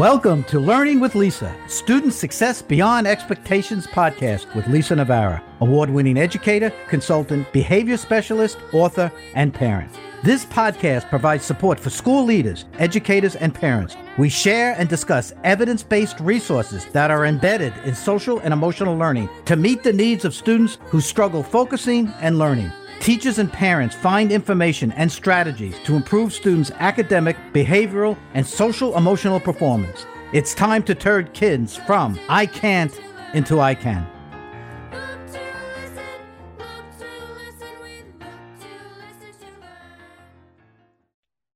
Welcome 0.00 0.44
to 0.44 0.58
Learning 0.58 0.98
with 0.98 1.14
Lisa, 1.14 1.54
Student 1.68 2.14
Success 2.14 2.62
Beyond 2.62 3.06
Expectations 3.06 3.86
podcast 3.86 4.54
with 4.54 4.66
Lisa 4.66 4.96
Navarra, 4.96 5.44
award 5.60 5.90
winning 5.90 6.16
educator, 6.16 6.72
consultant, 6.88 7.52
behavior 7.52 7.98
specialist, 7.98 8.56
author, 8.72 9.12
and 9.34 9.52
parent. 9.52 9.92
This 10.22 10.46
podcast 10.46 11.10
provides 11.10 11.44
support 11.44 11.78
for 11.78 11.90
school 11.90 12.24
leaders, 12.24 12.64
educators, 12.78 13.36
and 13.36 13.54
parents. 13.54 13.94
We 14.16 14.30
share 14.30 14.74
and 14.78 14.88
discuss 14.88 15.34
evidence 15.44 15.82
based 15.82 16.18
resources 16.20 16.86
that 16.92 17.10
are 17.10 17.26
embedded 17.26 17.74
in 17.84 17.94
social 17.94 18.38
and 18.38 18.54
emotional 18.54 18.96
learning 18.96 19.28
to 19.44 19.56
meet 19.56 19.82
the 19.82 19.92
needs 19.92 20.24
of 20.24 20.34
students 20.34 20.78
who 20.86 21.02
struggle 21.02 21.42
focusing 21.42 22.08
and 22.20 22.38
learning. 22.38 22.72
Teachers 23.00 23.38
and 23.38 23.50
parents 23.50 23.96
find 23.96 24.30
information 24.30 24.92
and 24.92 25.10
strategies 25.10 25.74
to 25.84 25.96
improve 25.96 26.34
students' 26.34 26.70
academic, 26.80 27.34
behavioral, 27.54 28.18
and 28.34 28.46
social 28.46 28.94
emotional 28.94 29.40
performance. 29.40 30.04
It's 30.34 30.52
time 30.52 30.82
to 30.82 30.94
turn 30.94 31.30
kids 31.32 31.74
from 31.74 32.20
I 32.28 32.44
can't 32.44 32.92
into 33.32 33.58
I 33.58 33.74
can. 33.74 34.06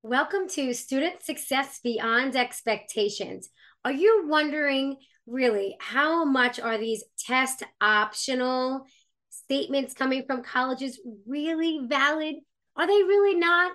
Welcome 0.03 0.49
to 0.49 0.73
Student 0.73 1.23
Success 1.23 1.79
Beyond 1.85 2.37
Expectations. 2.37 3.51
Are 3.85 3.93
you 3.93 4.25
wondering 4.29 4.97
really 5.27 5.77
how 5.79 6.25
much 6.25 6.59
are 6.59 6.79
these 6.79 7.05
test 7.19 7.63
optional? 7.83 8.87
Statements 9.35 9.95
coming 9.95 10.25
from 10.27 10.43
colleges 10.43 11.01
really 11.27 11.81
valid? 11.87 12.37
Are 12.77 12.87
they 12.87 13.03
really 13.03 13.35
not 13.35 13.73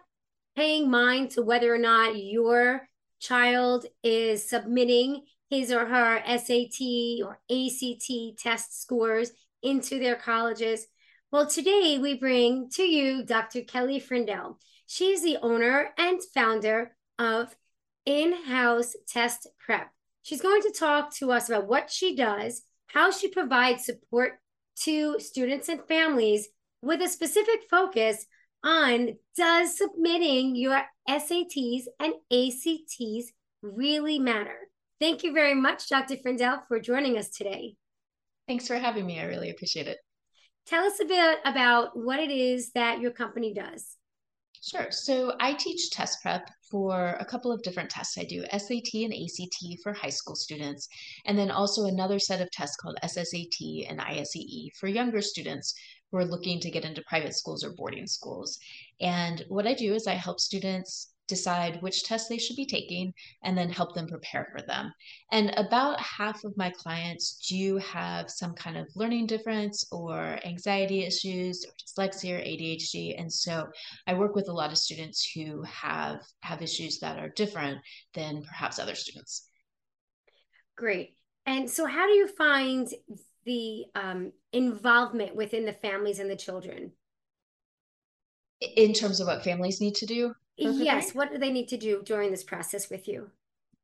paying 0.56 0.90
mind 0.90 1.32
to 1.32 1.42
whether 1.42 1.74
or 1.74 1.78
not 1.78 2.18
your 2.18 2.88
child 3.20 3.86
is 4.04 4.50
submitting 4.50 5.24
his 5.50 5.72
or 5.72 5.86
her 5.86 6.22
SAT 6.26 6.82
or 7.24 7.40
ACT 7.50 8.38
test 8.38 8.82
scores 8.82 9.32
into 9.62 10.00
their 10.00 10.16
colleges? 10.16 10.86
Well, 11.32 11.48
today 11.48 11.98
we 12.02 12.18
bring 12.18 12.70
to 12.72 12.84
you 12.84 13.24
Dr. 13.24 13.62
Kelly 13.62 14.00
Frindell. 14.00 14.56
She's 14.88 15.22
the 15.22 15.38
owner 15.42 15.90
and 15.98 16.20
founder 16.34 16.96
of 17.20 17.56
In 18.06 18.34
House 18.46 18.96
Test 19.08 19.48
Prep. 19.60 19.92
She's 20.24 20.42
going 20.42 20.62
to 20.64 20.72
talk 20.72 21.14
to 21.16 21.32
us 21.32 21.50
about 21.50 21.68
what 21.68 21.92
she 21.92 22.16
does, 22.16 22.64
how 22.88 23.12
she 23.12 23.28
provides 23.28 23.86
support 23.86 24.40
to 24.84 25.20
students 25.20 25.70
and 25.70 25.82
families 25.88 26.48
with 26.82 27.02
a 27.02 27.10
specific 27.10 27.62
focus 27.70 28.26
on 28.64 29.16
does 29.36 29.78
submitting 29.78 30.56
your 30.56 30.82
SATs 31.10 31.84
and 32.00 32.14
ACTs 32.32 33.32
really 33.62 34.20
matter? 34.20 34.70
Thank 35.00 35.24
you 35.24 35.34
very 35.34 35.56
much, 35.56 35.88
Dr. 35.90 36.18
Frindell, 36.18 36.68
for 36.68 36.80
joining 36.80 37.18
us 37.18 37.30
today. 37.30 37.76
Thanks 38.48 38.68
for 38.68 38.78
having 38.78 39.06
me. 39.06 39.20
I 39.20 39.26
really 39.26 39.50
appreciate 39.50 39.88
it. 39.88 39.98
Tell 40.66 40.84
us 40.84 41.00
a 41.00 41.06
bit 41.06 41.40
about 41.46 41.98
what 41.98 42.20
it 42.20 42.32
is 42.32 42.72
that 42.72 43.00
your 43.00 43.12
company 43.12 43.54
does. 43.54 43.96
Sure. 44.62 44.92
So 44.92 45.36
I 45.40 45.54
teach 45.54 45.90
test 45.90 46.22
prep 46.22 46.52
for 46.70 47.16
a 47.20 47.26
couple 47.26 47.52
of 47.52 47.64
different 47.64 47.90
tests. 47.90 48.18
I 48.18 48.26
do 48.26 48.44
SAT 48.52 48.94
and 48.94 49.14
ACT 49.14 49.82
for 49.82 49.94
high 49.94 50.10
school 50.10 50.36
students, 50.36 50.88
and 51.26 51.38
then 51.38 51.50
also 51.50 51.86
another 51.86 52.20
set 52.20 52.42
of 52.42 52.52
tests 52.52 52.76
called 52.76 52.98
SSAT 53.02 53.90
and 53.90 54.02
ISEE 54.02 54.72
for 54.78 54.88
younger 54.88 55.22
students 55.22 55.74
who 56.12 56.18
are 56.18 56.26
looking 56.26 56.60
to 56.60 56.72
get 56.72 56.84
into 56.84 57.02
private 57.08 57.36
schools 57.36 57.64
or 57.64 57.74
boarding 57.74 58.06
schools. 58.06 58.60
And 59.00 59.46
what 59.48 59.66
I 59.66 59.74
do 59.74 59.94
is 59.94 60.08
I 60.08 60.16
help 60.16 60.42
students 60.42 61.14
decide 61.30 61.82
which 61.82 62.04
tests 62.04 62.28
they 62.28 62.38
should 62.38 62.56
be 62.56 62.66
taking 62.66 63.14
and 63.44 63.58
then 63.58 63.70
help 63.70 63.94
them 63.94 64.08
prepare 64.08 64.50
for 64.52 64.66
them. 64.66 64.92
And 65.32 65.54
about 65.56 66.00
half 66.02 66.44
of 66.44 66.58
my 66.58 66.72
clients 66.72 67.46
do 67.48 67.78
have 67.78 68.30
some 68.30 68.54
kind 68.54 68.78
of 68.78 68.88
learning 68.96 69.28
difference 69.28 69.86
or 69.92 70.40
anxiety 70.44 71.06
issues 71.06 71.66
or 71.66 71.72
dyslexia 71.72 72.40
or 72.40 72.42
ADHD. 72.42 73.20
And 73.20 73.32
so 73.32 73.68
I 74.08 74.16
work 74.16 74.36
with 74.36 74.50
a 74.50 74.54
lot 74.54 74.72
of 74.72 74.78
students 74.78 75.32
who 75.32 75.62
have 75.64 76.22
have 76.42 76.62
issues 76.62 77.00
that 77.00 77.20
are 77.20 77.30
different 77.30 77.80
than 78.14 78.42
perhaps 78.42 78.80
other 78.80 78.96
students. 78.96 79.48
Great. 80.76 81.16
And 81.46 81.70
so 81.70 81.86
how 81.86 82.08
do 82.08 82.14
you 82.14 82.28
find 82.28 82.88
the 83.46 83.86
um, 83.96 84.32
involvement 84.54 85.36
within 85.36 85.66
the 85.66 85.74
families 85.74 86.20
and 86.20 86.30
the 86.30 86.36
children? 86.36 86.92
In 88.76 88.94
terms 88.94 89.20
of 89.20 89.28
what 89.28 89.44
families 89.44 89.80
need 89.80 89.96
to 89.96 90.06
do? 90.06 90.34
Yes. 90.60 91.16
What 91.16 91.32
do 91.32 91.38
they 91.38 91.52
need 91.52 91.68
to 91.70 91.78
do 91.78 92.02
during 92.04 92.32
this 92.32 92.44
process 92.44 92.90
with 92.90 93.08
you? 93.08 93.30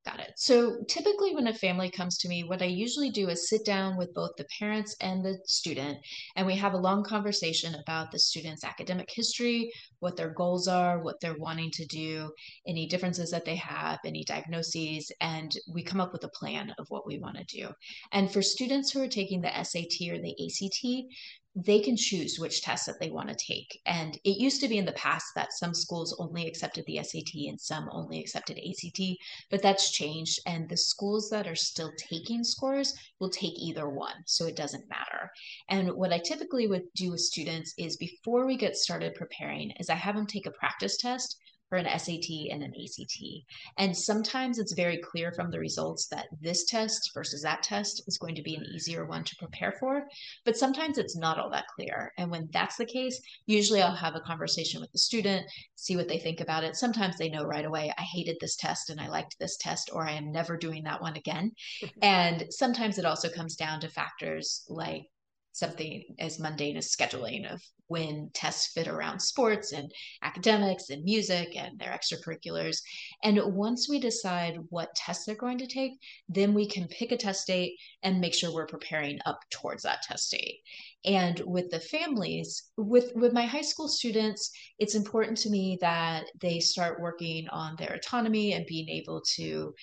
Got 0.06 0.20
it. 0.20 0.34
So 0.36 0.84
typically, 0.88 1.34
when 1.34 1.48
a 1.48 1.54
family 1.54 1.90
comes 1.90 2.20
to 2.20 2.30
me, 2.30 2.44
what 2.44 2.62
I 2.62 2.66
usually 2.66 3.10
do 3.10 3.30
is 3.30 3.50
sit 3.50 3.66
down 3.66 3.98
with 3.98 4.14
both 4.14 4.36
the 4.38 4.46
parents 4.60 4.96
and 5.02 5.26
the 5.26 5.40
student, 5.46 5.98
and 6.36 6.46
we 6.46 6.56
have 6.58 6.74
a 6.74 6.78
long 6.78 7.04
conversation 7.04 7.74
about 7.74 8.12
the 8.12 8.20
student's 8.20 8.64
academic 8.64 9.10
history, 9.12 9.72
what 10.02 10.16
their 10.16 10.30
goals 10.30 10.68
are, 10.68 11.02
what 11.02 11.20
they're 11.22 11.40
wanting 11.40 11.72
to 11.72 11.88
do, 11.88 12.32
any 12.68 12.86
differences 12.86 13.32
that 13.32 13.46
they 13.46 13.56
have, 13.56 13.98
any 14.06 14.24
diagnoses, 14.24 15.12
and 15.22 15.58
we 15.74 15.82
come 15.82 16.00
up 16.00 16.14
with 16.14 16.24
a 16.24 16.30
plan 16.30 16.72
of 16.78 16.86
what 16.90 17.08
we 17.08 17.18
want 17.18 17.38
to 17.38 17.58
do. 17.58 17.70
And 18.12 18.32
for 18.32 18.44
students 18.44 18.92
who 18.92 19.02
are 19.02 19.08
taking 19.08 19.42
the 19.42 19.64
SAT 19.64 20.12
or 20.12 20.20
the 20.20 20.36
ACT, 20.46 21.08
they 21.56 21.80
can 21.80 21.96
choose 21.96 22.38
which 22.38 22.62
tests 22.62 22.86
that 22.86 23.00
they 23.00 23.10
want 23.10 23.30
to 23.30 23.36
take. 23.36 23.82
And 23.86 24.20
it 24.26 24.38
used 24.38 24.60
to 24.62 24.68
be 24.68 24.78
in 24.78 24.86
the 24.86 24.92
past 24.92 25.28
that 25.36 25.54
some 25.54 25.74
schools 25.74 26.16
only 26.20 26.48
accepted 26.48 26.84
the 26.86 27.02
SAT 27.02 27.34
and 27.48 27.60
some 27.60 27.88
only 27.92 28.20
accepted 28.20 28.60
ACT, 28.60 29.02
but 29.50 29.62
that's 29.62 29.92
changed. 29.92 30.40
And 30.46 30.68
the 30.68 30.76
schools 30.76 31.30
that 31.30 31.48
are 31.48 31.56
still 31.56 31.92
taking 31.98 32.44
scores 32.44 32.94
will 33.20 33.30
take 33.30 33.54
either 33.58 33.90
one. 33.90 34.16
So 34.26 34.46
it 34.46 34.58
doesn't 34.58 34.90
matter. 34.90 35.32
And 35.70 35.94
what 35.94 36.12
I 36.12 36.18
typically 36.20 36.68
would 36.68 36.84
do 36.94 37.12
with 37.12 37.22
students 37.22 37.74
is 37.78 37.96
before 37.96 38.46
we 38.46 38.58
get 38.58 38.76
started 38.76 39.16
preparing, 39.16 39.72
is 39.80 39.90
I 39.90 39.96
have 39.96 40.16
them 40.16 40.28
take 40.28 40.48
a 40.48 40.52
practice 40.52 40.98
test 40.98 41.38
for 41.76 41.80
an 41.80 42.00
SAT 42.00 42.52
and 42.52 42.64
an 42.64 42.74
ACT. 42.74 43.22
And 43.78 43.96
sometimes 43.96 44.60
it's 44.60 44.74
very 44.74 44.98
clear 44.98 45.34
from 45.34 45.52
the 45.52 45.60
results 45.60 46.08
that 46.08 46.28
this 46.40 46.64
test 46.66 47.12
versus 47.14 47.42
that 47.42 47.64
test 47.64 48.02
is 48.08 48.18
going 48.18 48.36
to 48.36 48.42
be 48.42 48.56
an 48.56 48.66
easier 48.74 49.06
one 49.06 49.26
to 49.26 49.36
prepare 49.36 49.74
for. 49.78 50.04
But 50.46 50.56
sometimes 50.56 50.98
it's 50.98 51.18
not 51.18 51.38
all 51.38 51.50
that 51.50 51.68
clear. 51.76 52.14
And 52.18 52.32
when 52.32 52.48
that's 52.54 52.78
the 52.78 52.86
case, 52.86 53.20
usually 53.46 53.82
I'll 53.82 53.94
have 53.94 54.16
a 54.16 54.22
conversation 54.22 54.80
with 54.80 54.92
the 54.94 55.00
student, 55.00 55.46
see 55.76 55.98
what 55.98 56.08
they 56.08 56.18
think 56.18 56.40
about 56.40 56.64
it. 56.64 56.78
Sometimes 56.78 57.18
they 57.18 57.30
know 57.30 57.44
right 57.44 57.66
away, 57.66 57.92
I 57.98 58.04
hated 58.04 58.38
this 58.40 58.56
test 58.56 58.90
and 58.90 59.02
I 59.02 59.10
liked 59.10 59.36
this 59.38 59.58
test, 59.58 59.90
or 59.92 60.08
I 60.08 60.14
am 60.14 60.32
never 60.32 60.56
doing 60.56 60.84
that 60.86 61.02
one 61.02 61.18
again. 61.18 61.52
and 62.02 62.46
sometimes 62.52 62.98
it 62.98 63.06
also 63.06 63.28
comes 63.28 63.58
down 63.58 63.82
to 63.82 63.90
factors 63.90 64.64
like 64.70 65.04
something 65.52 66.04
as 66.20 66.40
mundane 66.40 66.78
as 66.78 66.94
scheduling 66.94 67.52
of 67.52 67.62
when 67.88 68.30
tests 68.34 68.72
fit 68.74 68.88
around 68.88 69.20
sports 69.20 69.72
and 69.72 69.92
academics 70.22 70.90
and 70.90 71.04
music 71.04 71.56
and 71.56 71.78
their 71.80 71.92
extracurriculars. 71.92 72.82
And 73.24 73.40
once 73.54 73.90
we 73.90 74.00
decide 74.00 74.58
what 74.70 74.96
tests 74.96 75.26
they're 75.26 75.36
going 75.36 75.60
to 75.60 75.68
take, 75.68 75.94
then 76.28 76.54
we 76.54 76.68
can 76.68 76.88
pick 76.88 77.12
a 77.12 77.18
test 77.18 77.48
date 77.48 77.78
and 78.04 78.20
make 78.20 78.34
sure 78.34 78.54
we're 78.54 78.66
preparing 78.66 79.20
up 79.26 79.40
towards 79.52 79.84
that 79.84 80.02
test 80.04 80.32
date. 80.32 80.60
And 81.06 81.40
with 81.46 81.70
the 81.70 81.80
families, 81.80 82.72
with 82.78 83.12
with 83.16 83.34
my 83.34 83.46
high 83.46 83.62
school 83.62 83.88
students, 83.88 84.52
it's 84.80 84.96
important 84.96 85.38
to 85.40 85.50
me 85.50 85.78
that 85.82 86.26
they 86.42 86.60
start 86.60 87.00
working 87.00 87.48
on 87.50 87.76
their 87.78 87.94
autonomy 87.94 88.54
and 88.54 88.66
being 88.66 88.90
able 88.90 89.22
to 89.36 89.74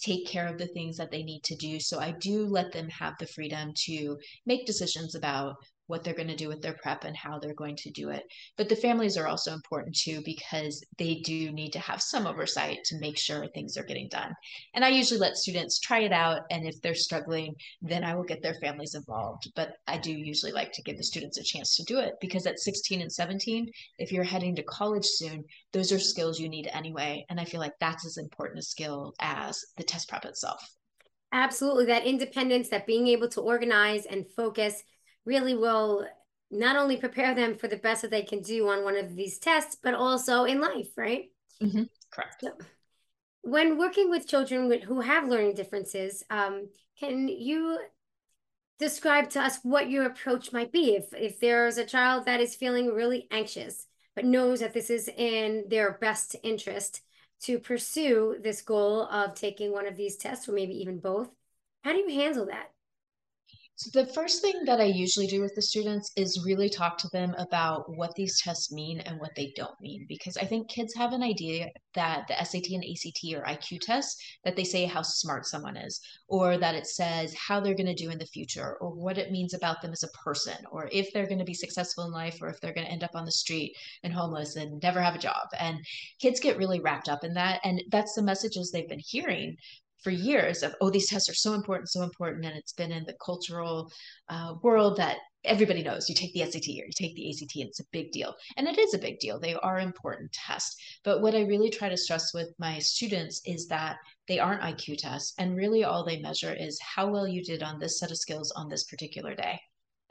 take 0.00 0.26
care 0.26 0.46
of 0.46 0.58
the 0.58 0.68
things 0.68 0.96
that 0.96 1.10
they 1.10 1.22
need 1.22 1.42
to 1.44 1.56
do. 1.56 1.78
So 1.78 2.00
I 2.00 2.12
do 2.12 2.46
let 2.46 2.72
them 2.72 2.88
have 2.88 3.14
the 3.18 3.26
freedom 3.26 3.72
to 3.84 4.18
make 4.46 4.66
decisions 4.66 5.14
about 5.14 5.56
what 5.90 6.04
they're 6.04 6.14
going 6.14 6.28
to 6.28 6.36
do 6.36 6.48
with 6.48 6.62
their 6.62 6.76
prep 6.82 7.04
and 7.04 7.16
how 7.16 7.38
they're 7.38 7.52
going 7.52 7.76
to 7.76 7.90
do 7.90 8.10
it. 8.10 8.22
But 8.56 8.68
the 8.68 8.76
families 8.76 9.16
are 9.16 9.26
also 9.26 9.52
important 9.52 9.96
too 9.96 10.22
because 10.24 10.84
they 10.98 11.16
do 11.16 11.50
need 11.50 11.72
to 11.72 11.80
have 11.80 12.00
some 12.00 12.26
oversight 12.26 12.78
to 12.84 12.98
make 12.98 13.18
sure 13.18 13.46
things 13.48 13.76
are 13.76 13.84
getting 13.84 14.08
done. 14.08 14.32
And 14.74 14.84
I 14.84 14.88
usually 14.88 15.18
let 15.18 15.36
students 15.36 15.80
try 15.80 16.00
it 16.00 16.12
out. 16.12 16.42
And 16.50 16.66
if 16.66 16.80
they're 16.80 16.94
struggling, 16.94 17.54
then 17.82 18.04
I 18.04 18.14
will 18.14 18.22
get 18.22 18.40
their 18.40 18.54
families 18.54 18.94
involved. 18.94 19.50
But 19.56 19.72
I 19.88 19.98
do 19.98 20.12
usually 20.12 20.52
like 20.52 20.72
to 20.72 20.82
give 20.82 20.96
the 20.96 21.02
students 21.02 21.38
a 21.38 21.42
chance 21.42 21.74
to 21.76 21.82
do 21.82 21.98
it 21.98 22.14
because 22.20 22.46
at 22.46 22.60
16 22.60 23.00
and 23.00 23.12
17, 23.12 23.68
if 23.98 24.12
you're 24.12 24.24
heading 24.24 24.54
to 24.56 24.62
college 24.62 25.04
soon, 25.04 25.44
those 25.72 25.90
are 25.90 25.98
skills 25.98 26.38
you 26.38 26.48
need 26.48 26.70
anyway. 26.72 27.26
And 27.28 27.40
I 27.40 27.44
feel 27.44 27.60
like 27.60 27.74
that's 27.80 28.06
as 28.06 28.16
important 28.16 28.60
a 28.60 28.62
skill 28.62 29.12
as 29.20 29.64
the 29.76 29.82
test 29.82 30.08
prep 30.08 30.24
itself. 30.24 30.62
Absolutely. 31.32 31.86
That 31.86 32.06
independence, 32.06 32.68
that 32.68 32.86
being 32.86 33.06
able 33.08 33.28
to 33.28 33.40
organize 33.40 34.06
and 34.06 34.26
focus 34.36 34.82
really 35.24 35.54
will 35.54 36.06
not 36.50 36.76
only 36.76 36.96
prepare 36.96 37.34
them 37.34 37.56
for 37.56 37.68
the 37.68 37.76
best 37.76 38.02
that 38.02 38.10
they 38.10 38.22
can 38.22 38.42
do 38.42 38.68
on 38.68 38.82
one 38.82 38.96
of 38.96 39.14
these 39.14 39.38
tests, 39.38 39.76
but 39.80 39.94
also 39.94 40.44
in 40.44 40.60
life, 40.60 40.88
right? 40.96 41.30
Mm-hmm. 41.62 41.84
Correct. 42.10 42.36
So, 42.40 42.52
when 43.42 43.78
working 43.78 44.10
with 44.10 44.28
children 44.28 44.70
who 44.82 45.00
have 45.00 45.28
learning 45.28 45.54
differences, 45.54 46.24
um, 46.30 46.68
can 46.98 47.28
you 47.28 47.78
describe 48.78 49.30
to 49.30 49.40
us 49.40 49.58
what 49.62 49.90
your 49.90 50.04
approach 50.04 50.52
might 50.52 50.72
be 50.72 50.94
if 50.94 51.12
if 51.12 51.38
there's 51.38 51.76
a 51.76 51.84
child 51.84 52.24
that 52.24 52.40
is 52.40 52.54
feeling 52.54 52.88
really 52.88 53.28
anxious 53.30 53.86
but 54.14 54.24
knows 54.24 54.60
that 54.60 54.72
this 54.72 54.90
is 54.90 55.08
in 55.08 55.64
their 55.68 55.92
best 55.92 56.36
interest 56.42 57.02
to 57.40 57.58
pursue 57.58 58.36
this 58.42 58.60
goal 58.60 59.02
of 59.04 59.34
taking 59.34 59.72
one 59.72 59.86
of 59.86 59.96
these 59.96 60.16
tests 60.16 60.48
or 60.48 60.52
maybe 60.52 60.74
even 60.80 60.98
both. 60.98 61.30
How 61.82 61.92
do 61.92 61.98
you 61.98 62.20
handle 62.20 62.46
that? 62.46 62.70
So 63.82 63.88
the 63.98 64.12
first 64.12 64.42
thing 64.42 64.64
that 64.66 64.78
I 64.78 64.84
usually 64.84 65.26
do 65.26 65.40
with 65.40 65.54
the 65.54 65.62
students 65.62 66.10
is 66.14 66.44
really 66.44 66.68
talk 66.68 66.98
to 66.98 67.08
them 67.14 67.34
about 67.38 67.84
what 67.96 68.14
these 68.14 68.38
tests 68.38 68.70
mean 68.70 69.00
and 69.00 69.18
what 69.18 69.34
they 69.34 69.54
don't 69.56 69.80
mean 69.80 70.04
because 70.06 70.36
I 70.36 70.44
think 70.44 70.68
kids 70.68 70.92
have 70.96 71.14
an 71.14 71.22
idea 71.22 71.70
that 71.94 72.26
the 72.28 72.34
SAT 72.44 72.72
and 72.72 72.84
ACT 72.84 73.24
are 73.34 73.50
IQ 73.50 73.78
tests 73.80 74.22
that 74.44 74.54
they 74.54 74.64
say 74.64 74.84
how 74.84 75.00
smart 75.00 75.46
someone 75.46 75.78
is 75.78 75.98
or 76.28 76.58
that 76.58 76.74
it 76.74 76.88
says 76.88 77.32
how 77.32 77.58
they're 77.58 77.74
going 77.74 77.86
to 77.86 77.94
do 77.94 78.10
in 78.10 78.18
the 78.18 78.26
future 78.26 78.76
or 78.82 78.90
what 78.90 79.16
it 79.16 79.32
means 79.32 79.54
about 79.54 79.80
them 79.80 79.92
as 79.92 80.02
a 80.02 80.18
person 80.24 80.58
or 80.70 80.90
if 80.92 81.10
they're 81.14 81.26
going 81.26 81.38
to 81.38 81.44
be 81.46 81.54
successful 81.54 82.04
in 82.04 82.12
life 82.12 82.36
or 82.42 82.48
if 82.48 82.60
they're 82.60 82.74
going 82.74 82.86
to 82.86 82.92
end 82.92 83.02
up 83.02 83.14
on 83.14 83.24
the 83.24 83.32
street 83.32 83.74
and 84.02 84.12
homeless 84.12 84.56
and 84.56 84.82
never 84.82 85.00
have 85.00 85.14
a 85.14 85.18
job. 85.18 85.48
And 85.58 85.78
kids 86.20 86.38
get 86.38 86.58
really 86.58 86.80
wrapped 86.80 87.08
up 87.08 87.24
in 87.24 87.32
that 87.32 87.60
and 87.64 87.82
that's 87.90 88.12
the 88.12 88.22
messages 88.22 88.70
they've 88.70 88.86
been 88.86 89.00
hearing 89.02 89.56
for 90.02 90.10
years 90.10 90.62
of 90.62 90.74
oh 90.80 90.90
these 90.90 91.08
tests 91.08 91.28
are 91.28 91.34
so 91.34 91.54
important 91.54 91.88
so 91.88 92.02
important 92.02 92.44
and 92.44 92.56
it's 92.56 92.72
been 92.72 92.92
in 92.92 93.04
the 93.04 93.16
cultural 93.24 93.90
uh, 94.28 94.54
world 94.62 94.96
that 94.96 95.18
everybody 95.44 95.82
knows. 95.82 96.08
You 96.08 96.14
take 96.14 96.34
the 96.34 96.44
SAT 96.44 96.68
or 96.68 96.86
you 96.86 96.90
take 96.94 97.14
the 97.14 97.30
ACT 97.30 97.56
and 97.56 97.68
it's 97.68 97.80
a 97.80 97.84
big 97.92 98.12
deal. 98.12 98.34
And 98.56 98.68
it 98.68 98.78
is 98.78 98.94
a 98.94 98.98
big 98.98 99.18
deal. 99.18 99.38
They 99.38 99.54
are 99.54 99.80
important 99.80 100.32
tests. 100.32 100.76
But 101.04 101.22
what 101.22 101.34
I 101.34 101.42
really 101.42 101.70
try 101.70 101.88
to 101.88 101.96
stress 101.96 102.34
with 102.34 102.52
my 102.58 102.78
students 102.78 103.40
is 103.46 103.66
that 103.68 103.96
they 104.28 104.38
aren't 104.38 104.62
IQ 104.62 104.98
tests 104.98 105.34
and 105.38 105.56
really 105.56 105.84
all 105.84 106.04
they 106.04 106.20
measure 106.20 106.52
is 106.52 106.78
how 106.80 107.08
well 107.08 107.26
you 107.26 107.42
did 107.42 107.62
on 107.62 107.78
this 107.78 107.98
set 107.98 108.10
of 108.10 108.18
skills 108.18 108.52
on 108.52 108.68
this 108.68 108.84
particular 108.84 109.34
day. 109.34 109.60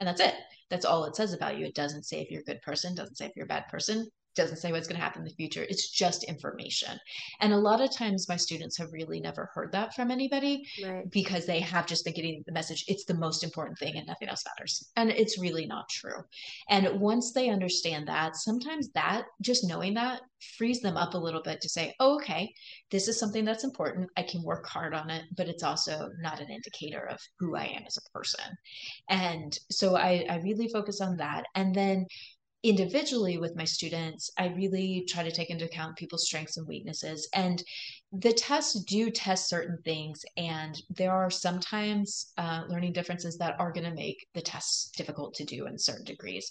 And 0.00 0.08
that's 0.08 0.20
it. 0.20 0.34
That's 0.70 0.84
all 0.84 1.04
it 1.04 1.16
says 1.16 1.32
about 1.32 1.58
you. 1.58 1.66
It 1.66 1.74
doesn't 1.74 2.04
say 2.04 2.20
if 2.20 2.30
you're 2.30 2.42
a 2.42 2.44
good 2.44 2.62
person 2.62 2.94
doesn't 2.94 3.16
say 3.16 3.26
if 3.26 3.32
you're 3.36 3.44
a 3.44 3.48
bad 3.48 3.68
person 3.68 4.08
doesn't 4.34 4.58
say 4.58 4.72
what's 4.72 4.86
going 4.86 4.98
to 4.98 5.02
happen 5.02 5.22
in 5.22 5.28
the 5.28 5.34
future. 5.34 5.64
It's 5.68 5.90
just 5.90 6.24
information. 6.24 6.98
And 7.40 7.52
a 7.52 7.58
lot 7.58 7.80
of 7.80 7.94
times 7.94 8.28
my 8.28 8.36
students 8.36 8.78
have 8.78 8.92
really 8.92 9.20
never 9.20 9.50
heard 9.54 9.72
that 9.72 9.94
from 9.94 10.10
anybody 10.10 10.64
right. 10.84 11.10
because 11.10 11.46
they 11.46 11.60
have 11.60 11.86
just 11.86 12.04
been 12.04 12.14
getting 12.14 12.42
the 12.46 12.52
message 12.52 12.84
it's 12.88 13.04
the 13.04 13.14
most 13.14 13.44
important 13.44 13.78
thing 13.78 13.96
and 13.96 14.06
nothing 14.06 14.28
else 14.28 14.44
matters. 14.46 14.90
And 14.96 15.10
it's 15.10 15.38
really 15.38 15.66
not 15.66 15.88
true. 15.88 16.22
And 16.68 17.00
once 17.00 17.32
they 17.32 17.50
understand 17.50 18.08
that, 18.08 18.36
sometimes 18.36 18.90
that 18.90 19.24
just 19.42 19.64
knowing 19.64 19.94
that 19.94 20.20
frees 20.56 20.80
them 20.80 20.96
up 20.96 21.14
a 21.14 21.18
little 21.18 21.42
bit 21.42 21.60
to 21.60 21.68
say, 21.68 21.94
oh, 22.00 22.16
okay, 22.16 22.52
this 22.90 23.08
is 23.08 23.18
something 23.18 23.44
that's 23.44 23.64
important. 23.64 24.08
I 24.16 24.22
can 24.22 24.42
work 24.42 24.66
hard 24.66 24.94
on 24.94 25.10
it, 25.10 25.24
but 25.36 25.48
it's 25.48 25.62
also 25.62 26.08
not 26.20 26.40
an 26.40 26.50
indicator 26.50 27.06
of 27.08 27.18
who 27.38 27.56
I 27.56 27.64
am 27.64 27.82
as 27.86 27.98
a 27.98 28.18
person. 28.18 28.44
And 29.08 29.56
so 29.70 29.96
I, 29.96 30.24
I 30.28 30.36
really 30.38 30.68
focus 30.68 31.00
on 31.00 31.16
that. 31.18 31.44
And 31.54 31.74
then 31.74 32.06
individually 32.62 33.38
with 33.38 33.56
my 33.56 33.64
students, 33.64 34.30
I 34.38 34.48
really 34.48 35.04
try 35.08 35.22
to 35.22 35.30
take 35.30 35.50
into 35.50 35.64
account 35.64 35.96
people's 35.96 36.26
strengths 36.26 36.56
and 36.56 36.66
weaknesses. 36.66 37.28
And 37.34 37.62
the 38.12 38.32
tests 38.32 38.74
do 38.84 39.10
test 39.10 39.48
certain 39.48 39.78
things, 39.84 40.24
and 40.36 40.80
there 40.90 41.12
are 41.12 41.30
sometimes 41.30 42.32
uh, 42.36 42.64
learning 42.68 42.92
differences 42.92 43.38
that 43.38 43.58
are 43.58 43.72
going 43.72 43.88
to 43.88 43.94
make 43.94 44.26
the 44.34 44.42
tests 44.42 44.90
difficult 44.90 45.34
to 45.34 45.44
do 45.44 45.66
in 45.66 45.78
certain 45.78 46.04
degrees 46.04 46.50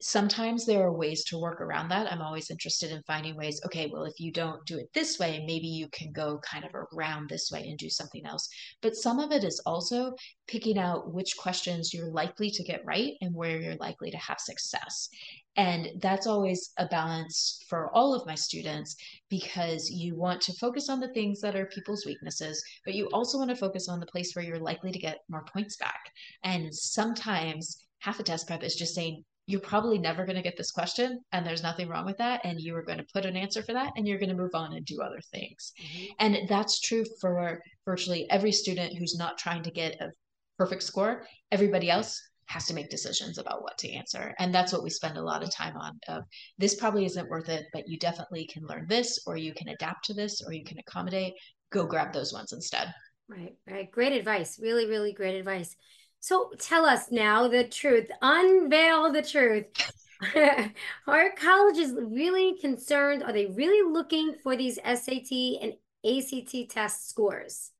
sometimes 0.00 0.66
there 0.66 0.82
are 0.82 0.92
ways 0.92 1.24
to 1.24 1.38
work 1.38 1.60
around 1.60 1.88
that. 1.88 2.10
I'm 2.12 2.22
always 2.22 2.50
interested 2.50 2.90
in 2.90 3.02
finding 3.02 3.36
ways, 3.36 3.60
okay, 3.64 3.88
well, 3.92 4.04
if 4.04 4.18
you 4.18 4.32
don't 4.32 4.64
do 4.66 4.78
it 4.78 4.92
this 4.92 5.18
way, 5.18 5.44
maybe 5.46 5.66
you 5.66 5.88
can 5.88 6.12
go 6.12 6.38
kind 6.38 6.64
of 6.64 6.74
around 6.74 7.28
this 7.28 7.50
way 7.50 7.68
and 7.68 7.78
do 7.78 7.88
something 7.88 8.24
else. 8.26 8.48
But 8.82 8.96
some 8.96 9.18
of 9.18 9.32
it 9.32 9.44
is 9.44 9.60
also 9.66 10.14
picking 10.46 10.78
out 10.78 11.12
which 11.12 11.36
questions 11.36 11.94
you're 11.94 12.10
likely 12.10 12.50
to 12.50 12.62
get 12.62 12.84
right 12.84 13.12
and 13.20 13.34
where 13.34 13.60
you're 13.60 13.76
likely 13.76 14.10
to 14.10 14.16
have 14.18 14.40
success. 14.40 15.08
And 15.56 15.88
that's 16.00 16.26
always 16.26 16.72
a 16.78 16.86
balance 16.86 17.62
for 17.68 17.94
all 17.94 18.14
of 18.14 18.26
my 18.26 18.34
students 18.34 18.96
because 19.30 19.88
you 19.88 20.16
want 20.16 20.40
to 20.42 20.52
focus 20.54 20.88
on 20.88 21.00
the 21.00 21.12
things 21.12 21.40
that 21.40 21.54
are 21.54 21.66
people's 21.66 22.04
weaknesses, 22.04 22.62
but 22.84 22.94
you 22.94 23.08
also 23.12 23.38
want 23.38 23.50
to 23.50 23.56
focus 23.56 23.88
on 23.88 24.00
the 24.00 24.06
place 24.06 24.34
where 24.34 24.44
you're 24.44 24.58
likely 24.58 24.90
to 24.90 24.98
get 24.98 25.20
more 25.28 25.44
points 25.44 25.76
back. 25.76 26.00
And 26.42 26.74
sometimes 26.74 27.78
half 28.00 28.20
a 28.20 28.22
test 28.22 28.46
prep 28.46 28.62
is 28.62 28.74
just 28.74 28.94
saying, 28.94 29.24
you're 29.46 29.60
probably 29.60 29.98
never 29.98 30.24
going 30.24 30.36
to 30.36 30.42
get 30.42 30.56
this 30.56 30.70
question 30.70 31.20
and 31.32 31.46
there's 31.46 31.62
nothing 31.62 31.88
wrong 31.88 32.06
with 32.06 32.16
that 32.16 32.40
and 32.44 32.60
you 32.60 32.74
are 32.74 32.82
going 32.82 32.98
to 32.98 33.06
put 33.12 33.26
an 33.26 33.36
answer 33.36 33.62
for 33.62 33.72
that 33.74 33.92
and 33.96 34.08
you're 34.08 34.18
going 34.18 34.30
to 34.30 34.34
move 34.34 34.54
on 34.54 34.72
and 34.72 34.86
do 34.86 35.02
other 35.02 35.20
things. 35.32 35.72
Mm-hmm. 35.80 36.04
and 36.20 36.48
that's 36.48 36.80
true 36.80 37.04
for 37.20 37.60
virtually 37.84 38.26
every 38.30 38.52
student 38.52 38.96
who's 38.96 39.18
not 39.18 39.38
trying 39.38 39.62
to 39.62 39.70
get 39.70 40.00
a 40.00 40.10
perfect 40.58 40.82
score. 40.82 41.26
Everybody 41.52 41.90
else 41.90 42.20
has 42.46 42.66
to 42.66 42.74
make 42.74 42.90
decisions 42.90 43.38
about 43.38 43.62
what 43.62 43.76
to 43.78 43.90
answer 43.90 44.34
and 44.38 44.54
that's 44.54 44.72
what 44.72 44.82
we 44.82 44.90
spend 44.90 45.16
a 45.16 45.22
lot 45.22 45.42
of 45.42 45.50
time 45.50 45.74
on 45.78 45.98
of 46.08 46.24
this 46.58 46.74
probably 46.74 47.06
isn't 47.06 47.30
worth 47.30 47.48
it 47.48 47.64
but 47.72 47.88
you 47.88 47.98
definitely 47.98 48.46
can 48.46 48.66
learn 48.66 48.84
this 48.86 49.18
or 49.26 49.38
you 49.38 49.54
can 49.54 49.68
adapt 49.68 50.04
to 50.04 50.12
this 50.12 50.42
or 50.46 50.52
you 50.52 50.64
can 50.64 50.78
accommodate. 50.78 51.32
Go 51.70 51.86
grab 51.86 52.12
those 52.12 52.32
ones 52.32 52.52
instead. 52.52 52.92
Right 53.28 53.54
right. 53.66 53.90
Great 53.90 54.12
advice. 54.12 54.58
Really 54.60 54.86
really 54.86 55.12
great 55.12 55.36
advice 55.36 55.74
so 56.24 56.50
tell 56.58 56.86
us 56.86 57.10
now 57.10 57.48
the 57.48 57.64
truth, 57.64 58.10
unveil 58.22 59.12
the 59.12 59.20
truth. 59.20 59.66
Are 61.06 61.30
colleges 61.36 61.92
really 61.98 62.58
concerned? 62.62 63.22
Are 63.22 63.32
they 63.32 63.44
really 63.44 63.92
looking 63.92 64.34
for 64.42 64.56
these 64.56 64.76
SAT 64.76 65.30
and 65.60 65.74
ACT 66.02 66.70
test 66.70 67.10
scores? 67.10 67.72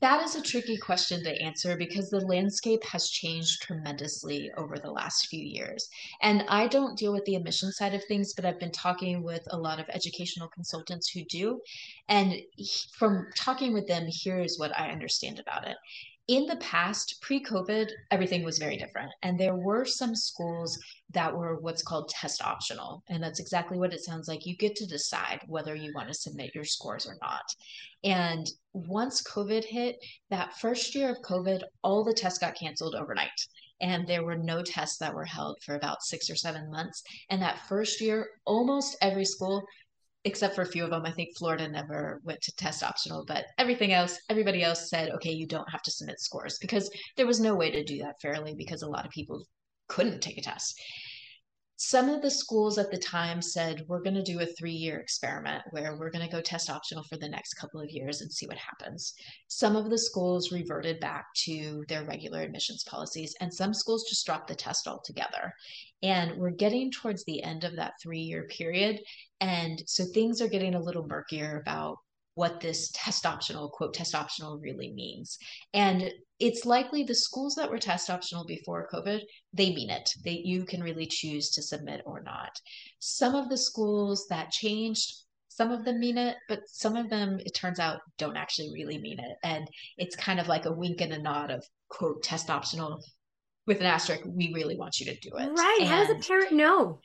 That 0.00 0.22
is 0.22 0.36
a 0.36 0.42
tricky 0.42 0.76
question 0.76 1.24
to 1.24 1.42
answer 1.42 1.76
because 1.76 2.10
the 2.10 2.20
landscape 2.20 2.84
has 2.84 3.10
changed 3.10 3.62
tremendously 3.62 4.50
over 4.56 4.78
the 4.78 4.92
last 4.92 5.26
few 5.26 5.44
years. 5.44 5.88
And 6.22 6.44
I 6.48 6.68
don't 6.68 6.96
deal 6.96 7.12
with 7.12 7.24
the 7.24 7.34
admission 7.34 7.72
side 7.72 7.94
of 7.94 8.04
things, 8.04 8.34
but 8.34 8.44
I've 8.44 8.60
been 8.60 8.70
talking 8.70 9.24
with 9.24 9.42
a 9.50 9.58
lot 9.58 9.80
of 9.80 9.86
educational 9.88 10.48
consultants 10.48 11.10
who 11.10 11.24
do. 11.24 11.60
And 12.08 12.36
from 12.96 13.26
talking 13.36 13.72
with 13.72 13.88
them, 13.88 14.06
here's 14.08 14.58
what 14.58 14.76
I 14.78 14.90
understand 14.90 15.40
about 15.40 15.66
it 15.66 15.76
in 16.28 16.46
the 16.46 16.56
past, 16.56 17.20
pre 17.20 17.42
COVID, 17.42 17.90
everything 18.10 18.44
was 18.44 18.58
very 18.58 18.76
different. 18.76 19.10
And 19.22 19.38
there 19.38 19.56
were 19.56 19.84
some 19.84 20.14
schools 20.14 20.78
that 21.10 21.36
were 21.36 21.56
what's 21.60 21.82
called 21.82 22.08
test 22.08 22.42
optional. 22.42 23.02
And 23.08 23.22
that's 23.22 23.40
exactly 23.40 23.78
what 23.78 23.92
it 23.92 24.04
sounds 24.04 24.28
like. 24.28 24.46
You 24.46 24.56
get 24.56 24.76
to 24.76 24.86
decide 24.86 25.40
whether 25.46 25.74
you 25.74 25.92
want 25.94 26.08
to 26.08 26.14
submit 26.14 26.54
your 26.54 26.64
scores 26.64 27.06
or 27.06 27.16
not. 27.20 27.42
And 28.04 28.48
once 28.72 29.22
COVID 29.22 29.64
hit, 29.64 29.96
that 30.30 30.58
first 30.58 30.94
year 30.94 31.10
of 31.10 31.22
COVID, 31.22 31.62
all 31.82 32.04
the 32.04 32.14
tests 32.14 32.38
got 32.38 32.54
canceled 32.54 32.94
overnight. 32.94 33.30
And 33.80 34.06
there 34.06 34.24
were 34.24 34.38
no 34.38 34.62
tests 34.62 34.98
that 34.98 35.12
were 35.12 35.24
held 35.24 35.58
for 35.62 35.74
about 35.74 36.04
six 36.04 36.30
or 36.30 36.36
seven 36.36 36.70
months. 36.70 37.02
And 37.30 37.42
that 37.42 37.66
first 37.68 38.00
year, 38.00 38.28
almost 38.44 38.96
every 39.02 39.24
school 39.24 39.64
except 40.24 40.54
for 40.54 40.62
a 40.62 40.66
few 40.66 40.84
of 40.84 40.90
them. 40.90 41.04
I 41.04 41.10
think 41.10 41.36
Florida 41.36 41.68
never 41.68 42.20
went 42.24 42.40
to 42.42 42.54
test 42.56 42.82
optional, 42.82 43.24
but 43.26 43.46
everything 43.58 43.92
else, 43.92 44.18
everybody 44.28 44.62
else 44.62 44.88
said, 44.88 45.10
okay, 45.10 45.32
you 45.32 45.46
don't 45.46 45.70
have 45.70 45.82
to 45.82 45.90
submit 45.90 46.20
scores 46.20 46.58
because 46.60 46.90
there 47.16 47.26
was 47.26 47.40
no 47.40 47.54
way 47.54 47.70
to 47.70 47.84
do 47.84 47.98
that 47.98 48.20
fairly 48.20 48.54
because 48.54 48.82
a 48.82 48.88
lot 48.88 49.04
of 49.04 49.10
people 49.10 49.44
couldn't 49.88 50.20
take 50.20 50.38
a 50.38 50.42
test. 50.42 50.80
Some 51.76 52.08
of 52.08 52.22
the 52.22 52.30
schools 52.30 52.78
at 52.78 52.92
the 52.92 52.98
time 52.98 53.42
said 53.42 53.84
we're 53.88 54.04
going 54.04 54.14
to 54.14 54.22
do 54.22 54.38
a 54.38 54.46
three 54.46 54.72
year 54.72 55.00
experiment 55.00 55.64
where 55.72 55.96
we're 55.96 56.12
going 56.12 56.24
to 56.24 56.30
go 56.30 56.40
test 56.40 56.70
optional 56.70 57.02
for 57.02 57.16
the 57.16 57.28
next 57.28 57.54
couple 57.54 57.80
of 57.80 57.90
years 57.90 58.20
and 58.20 58.32
see 58.32 58.46
what 58.46 58.56
happens. 58.56 59.14
Some 59.48 59.74
of 59.74 59.90
the 59.90 59.98
schools 59.98 60.52
reverted 60.52 61.00
back 61.00 61.24
to 61.46 61.84
their 61.88 62.04
regular 62.04 62.42
admissions 62.42 62.84
policies 62.84 63.34
and 63.40 63.52
some 63.52 63.74
schools 63.74 64.06
just 64.08 64.24
dropped 64.24 64.46
the 64.46 64.54
test 64.54 64.86
altogether 64.86 65.52
and 66.02 66.36
we're 66.36 66.50
getting 66.50 66.90
towards 66.90 67.24
the 67.24 67.42
end 67.42 67.64
of 67.64 67.76
that 67.76 67.94
three 68.02 68.20
year 68.20 68.46
period. 68.48 69.00
And 69.40 69.82
so 69.86 70.04
things 70.04 70.40
are 70.40 70.48
getting 70.48 70.74
a 70.74 70.82
little 70.82 71.06
murkier 71.06 71.60
about 71.60 71.98
what 72.34 72.60
this 72.60 72.90
test 72.94 73.26
optional 73.26 73.68
quote 73.68 73.94
test 73.94 74.14
optional 74.14 74.58
really 74.58 74.92
means. 74.92 75.38
And 75.74 76.10
it's 76.38 76.64
likely 76.64 77.04
the 77.04 77.14
schools 77.14 77.54
that 77.56 77.70
were 77.70 77.78
test 77.78 78.10
optional 78.10 78.44
before 78.46 78.88
covid 78.92 79.20
they 79.52 79.74
mean 79.74 79.90
it. 79.90 80.08
They 80.24 80.40
you 80.44 80.64
can 80.64 80.82
really 80.82 81.06
choose 81.06 81.50
to 81.50 81.62
submit 81.62 82.02
or 82.06 82.22
not. 82.22 82.50
Some 82.98 83.34
of 83.34 83.48
the 83.48 83.58
schools 83.58 84.26
that 84.30 84.50
changed 84.50 85.14
some 85.48 85.70
of 85.70 85.84
them 85.84 86.00
mean 86.00 86.16
it 86.16 86.36
but 86.48 86.60
some 86.66 86.96
of 86.96 87.10
them 87.10 87.38
it 87.44 87.54
turns 87.54 87.78
out 87.78 88.00
don't 88.16 88.38
actually 88.38 88.70
really 88.72 88.98
mean 88.98 89.18
it. 89.18 89.36
And 89.44 89.68
it's 89.98 90.16
kind 90.16 90.40
of 90.40 90.48
like 90.48 90.64
a 90.64 90.72
wink 90.72 91.02
and 91.02 91.12
a 91.12 91.20
nod 91.20 91.50
of 91.50 91.62
quote 91.90 92.22
test 92.22 92.48
optional 92.48 93.04
with 93.66 93.80
an 93.80 93.86
asterisk 93.86 94.22
we 94.26 94.52
really 94.54 94.76
want 94.76 94.98
you 94.98 95.06
to 95.06 95.18
do 95.20 95.30
it 95.36 95.50
right 95.56 95.78
and 95.80 95.88
how 95.88 96.04
does 96.04 96.10
a 96.10 96.28
parent 96.28 96.52
know 96.52 96.98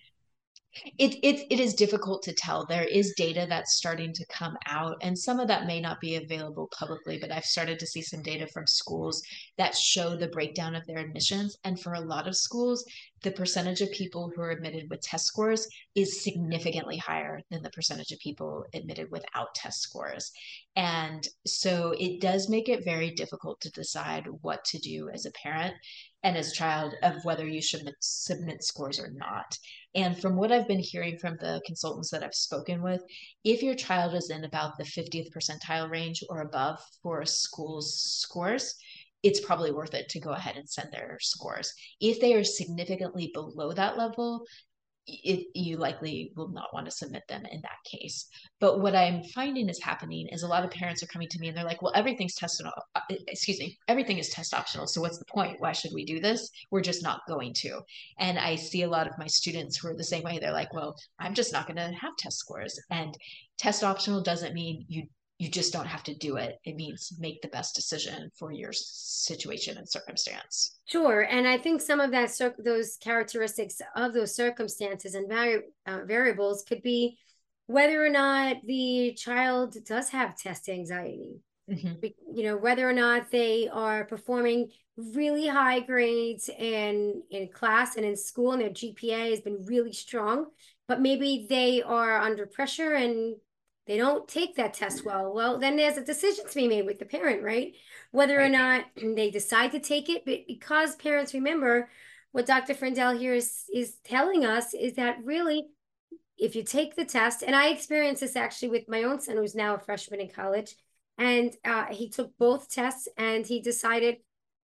it, 0.97 1.15
it, 1.23 1.47
it 1.49 1.59
is 1.59 1.73
difficult 1.73 2.23
to 2.23 2.33
tell. 2.33 2.65
There 2.65 2.83
is 2.83 3.13
data 3.17 3.45
that's 3.47 3.75
starting 3.75 4.13
to 4.13 4.25
come 4.27 4.57
out, 4.67 4.97
and 5.01 5.17
some 5.17 5.39
of 5.39 5.47
that 5.47 5.65
may 5.65 5.79
not 5.79 5.99
be 5.99 6.15
available 6.15 6.69
publicly, 6.77 7.17
but 7.19 7.31
I've 7.31 7.45
started 7.45 7.79
to 7.79 7.87
see 7.87 8.01
some 8.01 8.21
data 8.21 8.47
from 8.47 8.67
schools 8.67 9.21
that 9.57 9.75
show 9.75 10.15
the 10.15 10.27
breakdown 10.27 10.75
of 10.75 10.85
their 10.85 10.99
admissions. 10.99 11.57
And 11.63 11.79
for 11.79 11.93
a 11.93 12.01
lot 12.01 12.27
of 12.27 12.35
schools, 12.35 12.85
the 13.23 13.31
percentage 13.31 13.81
of 13.81 13.91
people 13.91 14.31
who 14.35 14.41
are 14.41 14.51
admitted 14.51 14.89
with 14.89 15.01
test 15.01 15.25
scores 15.25 15.67
is 15.95 16.23
significantly 16.23 16.97
higher 16.97 17.41
than 17.49 17.63
the 17.63 17.69
percentage 17.71 18.11
of 18.11 18.19
people 18.19 18.65
admitted 18.73 19.09
without 19.11 19.55
test 19.55 19.81
scores. 19.81 20.31
And 20.75 21.27
so 21.45 21.95
it 21.99 22.21
does 22.21 22.49
make 22.49 22.69
it 22.69 22.85
very 22.85 23.11
difficult 23.11 23.59
to 23.61 23.71
decide 23.71 24.27
what 24.41 24.63
to 24.65 24.77
do 24.77 25.09
as 25.09 25.25
a 25.25 25.31
parent 25.31 25.73
and 26.23 26.37
as 26.37 26.51
a 26.51 26.55
child 26.55 26.93
of 27.03 27.23
whether 27.23 27.47
you 27.47 27.61
should 27.61 27.89
submit 27.99 28.63
scores 28.63 28.99
or 28.99 29.09
not. 29.11 29.57
And 29.95 30.19
from 30.19 30.35
what 30.35 30.51
I've 30.51 30.67
been 30.67 30.79
hearing 30.79 31.17
from 31.17 31.37
the 31.39 31.61
consultants 31.65 32.11
that 32.11 32.23
I've 32.23 32.35
spoken 32.35 32.83
with, 32.83 33.01
if 33.43 33.63
your 33.63 33.75
child 33.75 34.13
is 34.13 34.29
in 34.29 34.43
about 34.43 34.77
the 34.77 34.83
50th 34.83 35.31
percentile 35.31 35.89
range 35.89 36.23
or 36.29 36.41
above 36.41 36.79
for 37.01 37.21
a 37.21 37.27
school's 37.27 37.99
scores, 37.99 38.75
it's 39.23 39.41
probably 39.41 39.71
worth 39.71 39.93
it 39.93 40.09
to 40.09 40.19
go 40.19 40.31
ahead 40.31 40.57
and 40.57 40.69
send 40.69 40.89
their 40.91 41.17
scores. 41.21 41.73
If 41.99 42.19
they 42.19 42.33
are 42.33 42.43
significantly 42.43 43.31
below 43.33 43.73
that 43.73 43.97
level, 43.97 44.45
it, 45.07 45.47
you 45.55 45.77
likely 45.77 46.33
will 46.35 46.49
not 46.49 46.73
want 46.73 46.85
to 46.85 46.91
submit 46.91 47.23
them 47.29 47.45
in 47.49 47.61
that 47.61 47.77
case. 47.85 48.27
But 48.59 48.81
what 48.81 48.95
I'm 48.95 49.23
finding 49.23 49.69
is 49.69 49.81
happening 49.81 50.27
is 50.31 50.43
a 50.43 50.47
lot 50.47 50.65
of 50.65 50.71
parents 50.71 51.01
are 51.01 51.07
coming 51.07 51.29
to 51.29 51.39
me 51.39 51.47
and 51.47 51.55
they're 51.55 51.63
like, 51.63 51.81
well, 51.81 51.93
everything's 51.95 52.35
test, 52.35 52.61
uh, 52.63 52.99
excuse 53.27 53.59
me, 53.59 53.77
everything 53.87 54.17
is 54.17 54.29
test 54.29 54.53
optional. 54.53 54.85
So 54.85 54.99
what's 54.99 55.17
the 55.17 55.25
point? 55.25 55.61
Why 55.61 55.71
should 55.71 55.91
we 55.93 56.05
do 56.05 56.19
this? 56.19 56.49
We're 56.71 56.81
just 56.81 57.03
not 57.03 57.21
going 57.27 57.53
to. 57.59 57.79
And 58.19 58.37
I 58.37 58.55
see 58.55 58.83
a 58.83 58.89
lot 58.89 59.07
of 59.07 59.17
my 59.17 59.27
students 59.27 59.77
who 59.77 59.87
are 59.87 59.95
the 59.95 60.03
same 60.03 60.23
way. 60.23 60.39
They're 60.39 60.51
like, 60.51 60.73
well, 60.73 60.95
I'm 61.19 61.33
just 61.33 61.53
not 61.53 61.67
going 61.67 61.77
to 61.77 61.97
have 61.97 62.15
test 62.17 62.39
scores. 62.39 62.77
And 62.91 63.17
test 63.57 63.83
optional 63.83 64.21
doesn't 64.21 64.53
mean 64.53 64.85
you 64.89 65.03
you 65.39 65.49
just 65.49 65.71
don't 65.71 65.85
have 65.85 66.03
to 66.03 66.15
do 66.15 66.37
it. 66.37 66.57
It 66.63 66.75
means 66.75 67.13
make 67.19 67.41
the 67.41 67.47
best 67.49 67.75
decision 67.75 68.31
for 68.37 68.51
your 68.51 68.73
situation 68.73 69.77
and 69.77 69.87
circumstance. 69.87 70.79
Sure, 70.85 71.21
and 71.21 71.47
I 71.47 71.57
think 71.57 71.81
some 71.81 71.99
of 71.99 72.11
that 72.11 72.31
those 72.63 72.97
characteristics 72.97 73.79
of 73.95 74.13
those 74.13 74.35
circumstances 74.35 75.13
and 75.13 75.29
vari- 75.29 75.63
uh, 75.85 75.99
variables 76.05 76.63
could 76.63 76.81
be 76.81 77.17
whether 77.67 78.03
or 78.03 78.09
not 78.09 78.57
the 78.65 79.13
child 79.17 79.75
does 79.85 80.09
have 80.09 80.37
test 80.37 80.69
anxiety. 80.69 81.41
Mm-hmm. 81.69 82.05
You 82.33 82.43
know 82.43 82.57
whether 82.57 82.89
or 82.89 82.93
not 82.93 83.29
they 83.29 83.67
are 83.67 84.05
performing 84.05 84.69
really 84.95 85.47
high 85.47 85.81
grades 85.81 86.49
in 86.49 87.21
in 87.29 87.49
class 87.49 87.95
and 87.95 88.05
in 88.05 88.15
school, 88.15 88.53
and 88.53 88.61
their 88.61 88.69
GPA 88.69 89.29
has 89.29 89.41
been 89.41 89.65
really 89.65 89.93
strong, 89.93 90.47
but 90.87 91.01
maybe 91.01 91.45
they 91.47 91.83
are 91.83 92.17
under 92.19 92.47
pressure 92.47 92.93
and 92.93 93.35
they 93.87 93.97
don't 93.97 94.27
take 94.27 94.55
that 94.55 94.73
test 94.73 95.05
well, 95.05 95.33
well, 95.33 95.59
then 95.59 95.77
there's 95.77 95.97
a 95.97 96.03
decision 96.03 96.45
to 96.47 96.55
be 96.55 96.67
made 96.67 96.85
with 96.85 96.99
the 96.99 97.05
parent, 97.05 97.41
right? 97.41 97.73
Whether 98.11 98.39
or 98.39 98.49
not 98.49 98.85
they 98.95 99.31
decide 99.31 99.71
to 99.71 99.79
take 99.79 100.09
it, 100.09 100.25
but 100.25 100.41
because 100.47 100.95
parents 100.95 101.33
remember 101.33 101.89
what 102.31 102.45
Dr. 102.45 102.73
Frindell 102.73 103.17
here 103.17 103.33
is, 103.33 103.63
is 103.73 103.95
telling 104.03 104.45
us 104.45 104.73
is 104.73 104.95
that 104.95 105.17
really, 105.23 105.67
if 106.37 106.55
you 106.55 106.63
take 106.63 106.95
the 106.95 107.05
test, 107.05 107.41
and 107.41 107.55
I 107.55 107.69
experienced 107.69 108.21
this 108.21 108.35
actually 108.35 108.69
with 108.69 108.89
my 108.89 109.03
own 109.03 109.21
son, 109.21 109.37
who's 109.37 109.55
now 109.55 109.75
a 109.75 109.79
freshman 109.79 110.19
in 110.19 110.29
college, 110.29 110.75
and 111.17 111.55
uh, 111.65 111.85
he 111.89 112.09
took 112.09 112.37
both 112.37 112.69
tests 112.69 113.07
and 113.17 113.45
he 113.45 113.61
decided, 113.61 114.17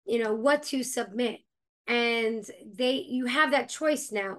you 0.05 0.21
know, 0.21 0.33
what 0.33 0.63
to 0.63 0.83
submit. 0.83 1.39
And 1.87 2.45
they, 2.75 3.05
you 3.09 3.25
have 3.25 3.51
that 3.51 3.69
choice 3.69 4.11
now 4.11 4.37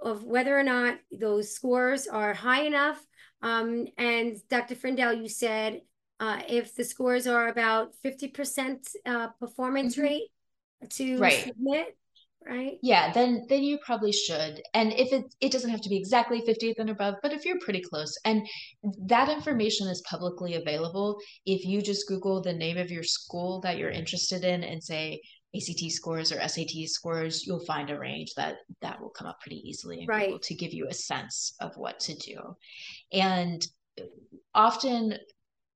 of 0.00 0.22
whether 0.22 0.56
or 0.56 0.62
not 0.62 0.98
those 1.10 1.52
scores 1.52 2.06
are 2.06 2.32
high 2.32 2.62
enough 2.62 3.04
um, 3.42 3.86
and 3.96 4.36
Dr. 4.48 4.74
Frindell, 4.74 5.20
you 5.20 5.28
said 5.28 5.82
uh, 6.20 6.40
if 6.48 6.74
the 6.74 6.84
scores 6.84 7.26
are 7.26 7.48
about 7.48 7.92
50% 8.04 8.78
uh, 9.06 9.28
performance 9.40 9.94
mm-hmm. 9.94 10.02
rate 10.02 10.30
to 10.90 11.18
right. 11.18 11.44
submit, 11.44 11.96
right? 12.46 12.78
Yeah, 12.82 13.12
then 13.12 13.46
then 13.48 13.62
you 13.62 13.78
probably 13.84 14.12
should. 14.12 14.60
And 14.74 14.92
if 14.92 15.12
it 15.12 15.32
it 15.40 15.52
doesn't 15.52 15.70
have 15.70 15.80
to 15.82 15.88
be 15.88 15.96
exactly 15.96 16.42
50th 16.42 16.78
and 16.78 16.90
above, 16.90 17.16
but 17.22 17.32
if 17.32 17.44
you're 17.44 17.60
pretty 17.60 17.80
close, 17.80 18.16
and 18.24 18.46
that 19.06 19.28
information 19.28 19.88
is 19.88 20.02
publicly 20.02 20.54
available, 20.54 21.18
if 21.46 21.64
you 21.64 21.80
just 21.82 22.08
Google 22.08 22.42
the 22.42 22.52
name 22.52 22.78
of 22.78 22.90
your 22.90 23.04
school 23.04 23.60
that 23.60 23.78
you're 23.78 23.90
interested 23.90 24.44
in 24.44 24.64
and 24.64 24.82
say 24.82 25.20
ACT 25.56 25.90
scores 25.90 26.30
or 26.30 26.46
SAT 26.46 26.86
scores, 26.86 27.46
you'll 27.46 27.64
find 27.64 27.90
a 27.90 27.98
range 27.98 28.34
that 28.36 28.56
that 28.82 29.00
will 29.00 29.10
come 29.10 29.26
up 29.26 29.40
pretty 29.40 29.62
easily 29.68 30.00
and 30.00 30.08
right. 30.08 30.42
to 30.42 30.54
give 30.54 30.72
you 30.72 30.86
a 30.88 30.94
sense 30.94 31.54
of 31.60 31.76
what 31.76 31.98
to 32.00 32.14
do. 32.16 32.56
And 33.12 33.66
often 34.54 35.14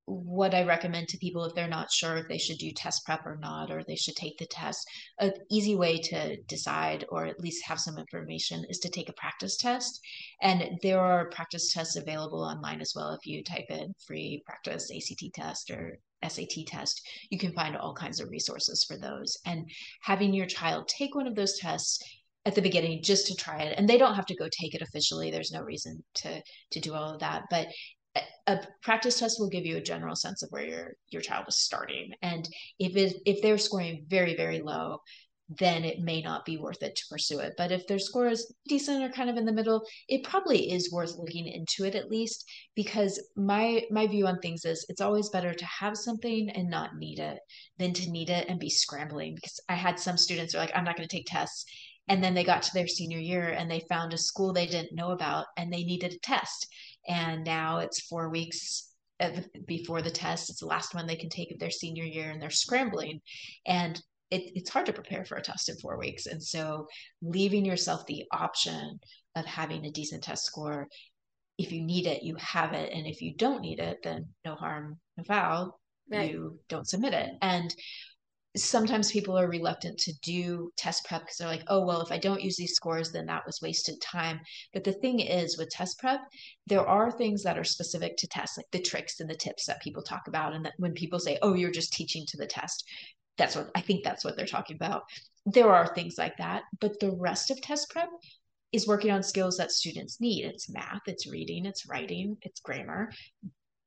what 0.05 0.53
I 0.53 0.63
recommend 0.63 1.07
to 1.09 1.17
people 1.17 1.45
if 1.45 1.55
they're 1.55 1.67
not 1.67 1.91
sure 1.91 2.17
if 2.17 2.27
they 2.27 2.37
should 2.37 2.57
do 2.57 2.71
test 2.71 3.05
prep 3.05 3.25
or 3.25 3.37
not, 3.37 3.71
or 3.71 3.83
they 3.83 3.95
should 3.95 4.15
take 4.15 4.37
the 4.37 4.45
test, 4.45 4.85
an 5.19 5.31
easy 5.49 5.75
way 5.75 5.97
to 5.97 6.35
decide 6.43 7.05
or 7.09 7.25
at 7.25 7.39
least 7.39 7.65
have 7.65 7.79
some 7.79 7.97
information 7.97 8.65
is 8.69 8.79
to 8.79 8.89
take 8.89 9.07
a 9.07 9.13
practice 9.13 9.55
test. 9.55 10.01
And 10.41 10.77
there 10.81 10.99
are 10.99 11.29
practice 11.29 11.73
tests 11.73 11.95
available 11.95 12.43
online 12.43 12.81
as 12.81 12.93
well. 12.95 13.13
If 13.13 13.25
you 13.25 13.43
type 13.43 13.67
in 13.69 13.93
free 14.05 14.43
practice 14.45 14.91
ACT 14.93 15.33
test 15.33 15.71
or 15.71 15.99
SAT 16.27 16.65
test, 16.67 17.07
you 17.29 17.37
can 17.37 17.53
find 17.53 17.75
all 17.75 17.93
kinds 17.93 18.19
of 18.19 18.29
resources 18.29 18.83
for 18.83 18.97
those. 18.97 19.37
And 19.45 19.69
having 20.01 20.33
your 20.33 20.45
child 20.45 20.87
take 20.87 21.15
one 21.15 21.27
of 21.27 21.35
those 21.35 21.57
tests 21.59 22.03
at 22.45 22.55
the 22.55 22.61
beginning 22.61 23.01
just 23.01 23.27
to 23.27 23.35
try 23.35 23.61
it 23.61 23.75
and 23.77 23.87
they 23.87 23.97
don't 23.97 24.15
have 24.15 24.25
to 24.25 24.35
go 24.35 24.47
take 24.51 24.75
it 24.75 24.81
officially 24.81 25.31
there's 25.31 25.51
no 25.51 25.61
reason 25.61 26.03
to 26.13 26.41
to 26.71 26.79
do 26.79 26.93
all 26.93 27.13
of 27.13 27.19
that 27.19 27.43
but 27.49 27.67
a 28.47 28.59
practice 28.83 29.19
test 29.19 29.39
will 29.39 29.49
give 29.49 29.65
you 29.65 29.77
a 29.77 29.81
general 29.81 30.15
sense 30.15 30.43
of 30.43 30.49
where 30.49 30.65
your 30.65 30.93
your 31.09 31.21
child 31.21 31.45
is 31.47 31.57
starting 31.57 32.11
and 32.21 32.47
if 32.79 32.95
it 32.95 33.15
if 33.25 33.41
they're 33.41 33.57
scoring 33.57 34.05
very 34.07 34.35
very 34.35 34.61
low 34.61 34.99
then 35.49 35.83
it 35.83 35.99
may 35.99 36.21
not 36.21 36.45
be 36.45 36.57
worth 36.57 36.81
it 36.81 36.95
to 36.95 37.05
pursue 37.09 37.39
it. 37.39 37.53
But 37.57 37.71
if 37.71 37.85
their 37.87 37.99
score 37.99 38.27
is 38.27 38.53
decent 38.67 39.03
or 39.03 39.09
kind 39.09 39.29
of 39.29 39.37
in 39.37 39.45
the 39.45 39.51
middle 39.51 39.85
it 40.07 40.23
probably 40.23 40.71
is 40.71 40.91
worth 40.91 41.17
looking 41.17 41.47
into 41.47 41.85
it 41.85 41.95
at 41.95 42.09
least 42.09 42.49
because 42.75 43.21
my 43.35 43.83
my 43.91 44.07
view 44.07 44.27
on 44.27 44.39
things 44.39 44.65
is 44.65 44.85
it's 44.89 45.01
always 45.01 45.29
better 45.29 45.53
to 45.53 45.65
have 45.65 45.97
something 45.97 46.49
and 46.51 46.69
not 46.69 46.95
need 46.95 47.19
it 47.19 47.39
than 47.77 47.93
to 47.93 48.09
need 48.09 48.29
it 48.29 48.47
and 48.47 48.59
be 48.59 48.69
scrambling. 48.69 49.35
Because 49.35 49.59
i 49.69 49.73
had 49.73 49.99
some 49.99 50.17
students 50.17 50.53
who 50.53 50.59
are 50.59 50.61
like 50.61 50.71
i'm 50.75 50.85
not 50.85 50.95
going 50.95 51.07
to 51.07 51.15
take 51.15 51.27
tests. 51.27 51.65
And 52.09 52.21
then 52.21 52.33
they 52.33 52.43
got 52.43 52.63
to 52.63 52.73
their 52.73 52.87
senior 52.87 53.19
year 53.19 53.49
and 53.49 53.71
they 53.71 53.79
found 53.87 54.13
a 54.13 54.17
school 54.17 54.51
they 54.51 54.65
didn't 54.65 54.95
know 54.95 55.11
about 55.11 55.45
and 55.57 55.71
they 55.71 55.83
needed 55.83 56.13
a 56.13 56.19
test. 56.19 56.67
And 57.07 57.45
now 57.45 57.79
it's 57.79 58.07
four 58.07 58.29
weeks 58.29 58.89
before 59.67 60.01
the 60.01 60.11
test 60.11 60.49
it's 60.49 60.59
the 60.59 60.65
last 60.65 60.93
one 60.93 61.07
they 61.07 61.15
can 61.15 61.29
take 61.29 61.49
of 61.51 61.59
their 61.59 61.71
senior 61.71 62.03
year 62.03 62.29
and 62.29 62.41
they're 62.41 62.49
scrambling. 62.49 63.21
And 63.65 64.01
it, 64.31 64.51
it's 64.55 64.69
hard 64.69 64.85
to 64.85 64.93
prepare 64.93 65.25
for 65.25 65.35
a 65.35 65.41
test 65.41 65.69
in 65.69 65.75
four 65.77 65.97
weeks 65.97 66.25
and 66.25 66.41
so 66.41 66.87
leaving 67.21 67.65
yourself 67.65 68.05
the 68.05 68.23
option 68.31 68.99
of 69.35 69.45
having 69.45 69.85
a 69.85 69.91
decent 69.91 70.23
test 70.23 70.45
score 70.45 70.87
if 71.57 71.71
you 71.71 71.83
need 71.83 72.07
it 72.07 72.23
you 72.23 72.35
have 72.35 72.73
it 72.73 72.91
and 72.93 73.05
if 73.05 73.21
you 73.21 73.35
don't 73.35 73.61
need 73.61 73.79
it 73.79 73.97
then 74.03 74.25
no 74.45 74.55
harm 74.55 74.97
no 75.17 75.23
foul 75.23 75.79
right. 76.11 76.31
you 76.31 76.59
don't 76.67 76.87
submit 76.87 77.13
it 77.13 77.31
and 77.41 77.75
sometimes 78.55 79.11
people 79.11 79.37
are 79.37 79.47
reluctant 79.47 79.97
to 79.97 80.13
do 80.21 80.71
test 80.77 81.05
prep 81.05 81.21
because 81.21 81.37
they're 81.37 81.47
like, 81.47 81.63
oh, 81.67 81.85
well, 81.85 82.01
if 82.01 82.11
I 82.11 82.19
don't 82.19 82.41
use 82.41 82.55
these 82.55 82.73
scores, 82.73 83.11
then 83.11 83.25
that 83.25 83.45
was 83.45 83.61
wasted 83.61 83.99
time. 84.01 84.39
But 84.73 84.83
the 84.83 84.93
thing 84.93 85.19
is, 85.19 85.57
with 85.57 85.69
test 85.69 85.97
prep, 85.99 86.19
there 86.67 86.87
are 86.87 87.11
things 87.11 87.43
that 87.43 87.57
are 87.57 87.63
specific 87.63 88.15
to 88.17 88.27
tests, 88.27 88.57
like 88.57 88.67
the 88.71 88.79
tricks 88.79 89.19
and 89.19 89.29
the 89.29 89.35
tips 89.35 89.65
that 89.65 89.81
people 89.81 90.03
talk 90.03 90.27
about. 90.27 90.53
And 90.53 90.65
that 90.65 90.73
when 90.77 90.93
people 90.93 91.19
say, 91.19 91.39
oh, 91.41 91.55
you're 91.55 91.71
just 91.71 91.93
teaching 91.93 92.25
to 92.27 92.37
the 92.37 92.45
test, 92.45 92.87
that's 93.37 93.55
what 93.55 93.71
I 93.75 93.81
think 93.81 94.03
that's 94.03 94.23
what 94.23 94.37
they're 94.37 94.45
talking 94.45 94.75
about. 94.75 95.03
There 95.45 95.71
are 95.71 95.87
things 95.87 96.17
like 96.17 96.37
that. 96.37 96.63
But 96.79 96.99
the 96.99 97.11
rest 97.11 97.51
of 97.51 97.61
test 97.61 97.89
prep 97.89 98.09
is 98.71 98.87
working 98.87 99.11
on 99.11 99.23
skills 99.23 99.57
that 99.57 99.71
students 99.71 100.19
need. 100.19 100.45
It's 100.45 100.69
math, 100.69 101.01
it's 101.07 101.27
reading, 101.27 101.65
it's 101.65 101.87
writing, 101.87 102.37
it's 102.41 102.59
grammar. 102.59 103.11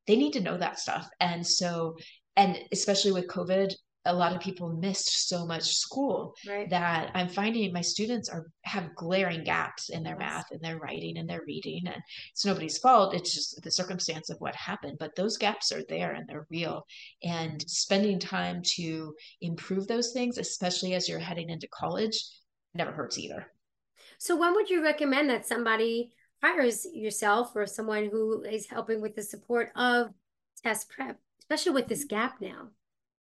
They 0.06 0.16
need 0.16 0.32
to 0.34 0.40
know 0.40 0.56
that 0.56 0.78
stuff. 0.78 1.08
And 1.20 1.44
so, 1.46 1.96
and 2.36 2.58
especially 2.72 3.12
with 3.12 3.26
COVID, 3.26 3.72
a 4.06 4.12
lot 4.12 4.34
of 4.34 4.40
people 4.40 4.72
missed 4.72 5.28
so 5.28 5.44
much 5.44 5.64
school 5.64 6.34
right. 6.48 6.70
that 6.70 7.10
I'm 7.14 7.28
finding 7.28 7.72
my 7.72 7.80
students 7.80 8.28
are 8.28 8.46
have 8.62 8.94
glaring 8.94 9.44
gaps 9.44 9.90
in 9.90 10.02
their 10.02 10.16
yes. 10.18 10.30
math 10.30 10.50
and 10.52 10.60
their 10.60 10.78
writing 10.78 11.18
and 11.18 11.28
their 11.28 11.42
reading 11.46 11.82
and 11.86 12.02
it's 12.30 12.44
nobody's 12.44 12.78
fault 12.78 13.14
it's 13.14 13.34
just 13.34 13.62
the 13.62 13.70
circumstance 13.70 14.30
of 14.30 14.38
what 14.38 14.54
happened 14.54 14.96
but 14.98 15.14
those 15.16 15.36
gaps 15.36 15.72
are 15.72 15.82
there 15.88 16.12
and 16.12 16.28
they're 16.28 16.46
real 16.50 16.84
and 17.22 17.62
spending 17.68 18.18
time 18.18 18.62
to 18.64 19.14
improve 19.40 19.86
those 19.86 20.12
things 20.12 20.38
especially 20.38 20.94
as 20.94 21.08
you're 21.08 21.18
heading 21.18 21.50
into 21.50 21.68
college 21.68 22.16
never 22.74 22.92
hurts 22.92 23.18
either 23.18 23.46
so 24.18 24.36
when 24.36 24.54
would 24.54 24.70
you 24.70 24.82
recommend 24.82 25.28
that 25.28 25.46
somebody 25.46 26.12
hires 26.42 26.86
yourself 26.92 27.52
or 27.54 27.66
someone 27.66 28.08
who 28.10 28.42
is 28.42 28.66
helping 28.66 29.00
with 29.00 29.14
the 29.14 29.22
support 29.22 29.70
of 29.76 30.08
test 30.62 30.88
prep 30.88 31.18
especially 31.40 31.72
with 31.72 31.88
this 31.88 32.04
mm-hmm. 32.04 32.16
gap 32.16 32.40
now 32.40 32.68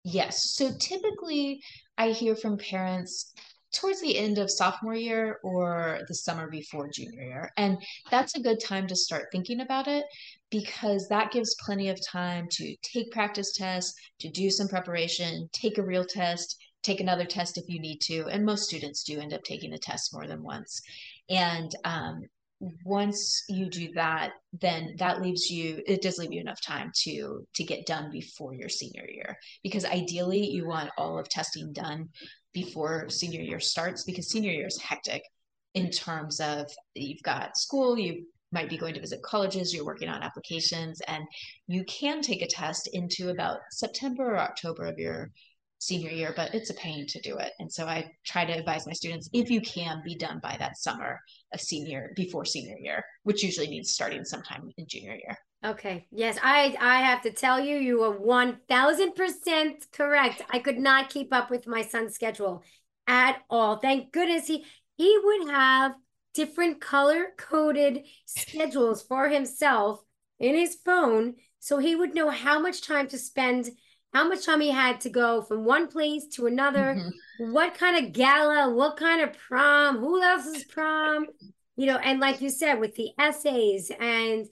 Yes. 0.05 0.55
So 0.55 0.73
typically, 0.79 1.61
I 1.97 2.11
hear 2.11 2.37
from 2.37 2.59
parents 2.59 3.35
towards 3.75 4.01
the 4.01 4.17
end 4.17 4.39
of 4.39 4.51
sophomore 4.51 4.95
year 4.95 5.39
or 5.43 6.01
the 6.09 6.15
summer 6.15 6.49
before 6.49 6.89
junior 6.89 7.23
year. 7.23 7.53
And 7.57 7.77
that's 8.11 8.35
a 8.35 8.41
good 8.41 8.61
time 8.61 8.87
to 8.87 8.97
start 8.97 9.29
thinking 9.31 9.61
about 9.61 9.89
it 9.89 10.05
because 10.51 11.07
that 11.09 11.33
gives 11.33 11.57
plenty 11.65 11.89
of 11.91 12.05
time 12.07 12.49
to 12.53 12.75
take 12.83 13.13
practice 13.13 13.53
tests, 13.53 13.95
to 14.21 14.31
do 14.31 14.51
some 14.51 14.69
preparation, 14.69 15.49
take 15.53 15.77
a 15.79 15.83
real 15.83 16.05
test, 16.05 16.57
take 16.83 17.01
another 17.01 17.27
test 17.27 17.59
if 17.59 17.69
you 17.69 17.81
need 17.81 18.01
to. 18.03 18.27
And 18.27 18.45
most 18.45 18.65
students 18.65 19.05
do 19.05 19.21
end 19.21 19.35
up 19.35 19.43
taking 19.43 19.71
the 19.71 19.79
test 19.79 20.15
more 20.15 20.27
than 20.27 20.43
once. 20.43 20.81
And 21.29 21.71
um, 21.85 22.23
once 22.85 23.45
you 23.49 23.71
do 23.71 23.93
that, 23.95 24.33
then 24.53 24.95
that 24.99 25.23
leaves 25.23 25.49
you, 25.49 25.81
it 25.87 26.03
does 26.03 26.19
leave 26.19 26.33
you 26.33 26.41
enough 26.41 26.61
time 26.61 26.91
to 27.03 27.47
to 27.55 27.65
get 27.65 27.87
done 27.87 28.11
before 28.11 28.55
your 28.55 28.69
senior 28.69 29.07
year. 29.09 29.39
Because 29.63 29.85
ideally 29.85 30.45
you 30.45 30.67
want 30.67 30.91
all 30.99 31.19
of 31.19 31.29
testing 31.29 31.73
done 31.73 32.09
before 32.53 33.09
senior 33.09 33.41
year 33.41 33.61
starts 33.61 34.05
because 34.05 34.31
senior 34.31 34.51
year 34.51 34.67
is 34.67 34.81
hectic 34.81 35.23
in 35.75 35.91
terms 35.91 36.41
of 36.41 36.67
you've 36.95 37.23
got 37.23 37.57
school, 37.57 37.99
you 37.99 38.27
might 38.51 38.71
be 38.71 38.79
going 38.79 38.95
to 38.95 39.01
visit 39.01 39.23
colleges, 39.23 39.75
you're 39.75 39.85
working 39.85 40.09
on 40.09 40.23
applications, 40.23 41.01
and 41.07 41.25
you 41.67 41.85
can 41.85 42.23
take 42.23 42.43
a 42.43 42.47
test 42.47 42.89
into 42.93 43.29
about 43.29 43.59
September 43.71 44.33
or 44.33 44.39
October 44.39 44.87
of 44.87 44.99
your 44.99 45.31
senior 45.79 46.11
year, 46.11 46.33
but 46.37 46.55
it's 46.55 46.71
a 46.71 46.75
pain 46.75 47.07
to 47.07 47.21
do 47.21 47.39
it. 47.39 47.53
And 47.59 47.73
so 47.73 47.87
I 47.87 48.11
try 48.27 48.45
to 48.45 48.53
advise 48.53 48.87
my 48.87 48.93
students 48.93 49.31
if 49.33 49.51
you 49.51 49.61
can 49.61 50.03
be 50.05 50.17
done 50.17 50.41
by 50.43 50.57
that 50.59 50.77
summer 50.77 51.21
of 51.55 51.61
senior 51.61 52.13
before 52.17 52.45
senior 52.45 52.77
year, 52.79 53.05
which 53.23 53.43
usually 53.43 53.69
means 53.69 53.91
starting 53.91 54.25
sometime 54.25 54.71
in 54.77 54.87
junior 54.87 55.15
year. 55.15 55.37
Okay. 55.65 56.07
Yes, 56.11 56.39
I 56.43 56.77
I 56.81 57.01
have 57.01 57.23
to 57.23 57.33
tell 57.33 57.59
you, 57.59 57.77
you 57.79 58.03
are 58.03 58.13
one 58.13 58.59
thousand 58.69 59.15
percent 59.15 59.87
correct. 59.93 60.43
I 60.51 60.61
could 60.61 60.79
not 60.79 61.11
keep 61.11 61.33
up 61.33 61.51
with 61.51 61.67
my 61.67 61.83
son's 61.83 62.15
schedule 62.15 62.63
at 63.09 63.41
all. 63.51 63.79
Thank 63.79 64.13
goodness 64.13 64.47
he 64.47 64.65
he 64.97 65.19
would 65.23 65.51
have 65.51 65.95
different 66.35 66.81
color 66.81 67.29
coded 67.37 68.05
schedules 68.27 69.03
for 69.03 69.29
himself 69.29 70.01
in 70.39 70.55
his 70.55 70.77
phone, 70.85 71.35
so 71.59 71.79
he 71.79 71.97
would 71.97 72.15
know 72.15 72.31
how 72.31 72.61
much 72.61 72.87
time 72.87 73.09
to 73.09 73.19
spend, 73.19 73.71
how 74.13 74.29
much 74.29 74.47
time 74.47 74.61
he 74.61 74.71
had 74.71 75.01
to 75.03 75.11
go 75.11 75.43
from 75.43 75.65
one 75.65 75.89
place 75.89 76.27
to 76.29 76.47
another, 76.47 76.97
mm-hmm. 76.97 77.53
what 77.53 77.75
kind 77.75 78.05
of 78.05 78.13
gala, 78.13 78.73
what 78.73 78.97
kind 78.97 79.21
of 79.21 79.37
prom, 79.37 79.99
who 79.99 80.23
else's 80.23 80.65
prom, 80.65 81.27
you 81.77 81.87
know, 81.87 81.99
and 81.99 82.19
like 82.19 82.41
you 82.41 82.49
said, 82.49 82.81
with 82.81 82.95
the 82.97 83.11
essays 83.19 83.93
and 84.01 84.47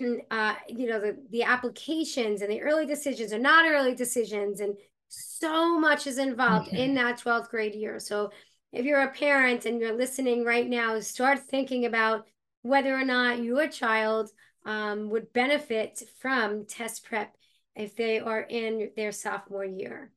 uh, 0.30 0.54
you 0.68 0.88
know, 0.88 1.00
the, 1.00 1.16
the 1.30 1.42
applications 1.42 2.42
and 2.42 2.50
the 2.50 2.62
early 2.62 2.86
decisions 2.86 3.32
are 3.32 3.38
not 3.38 3.70
early 3.70 3.94
decisions. 3.94 4.60
And 4.60 4.76
so 5.08 5.78
much 5.78 6.06
is 6.06 6.18
involved 6.18 6.68
okay. 6.68 6.82
in 6.82 6.94
that 6.94 7.20
12th 7.20 7.50
grade 7.50 7.74
year. 7.74 7.98
So 8.00 8.30
if 8.72 8.84
you're 8.84 9.02
a 9.02 9.12
parent 9.12 9.66
and 9.66 9.80
you're 9.80 9.96
listening 9.96 10.44
right 10.44 10.68
now, 10.68 10.98
start 11.00 11.38
thinking 11.38 11.84
about 11.84 12.26
whether 12.62 12.94
or 12.94 13.04
not 13.04 13.42
your 13.42 13.68
child 13.68 14.30
um, 14.66 15.10
would 15.10 15.32
benefit 15.32 16.02
from 16.18 16.64
test 16.64 17.04
prep 17.04 17.36
if 17.76 17.96
they 17.96 18.20
are 18.20 18.40
in 18.40 18.90
their 18.96 19.12
sophomore 19.12 19.64
year. 19.64 20.12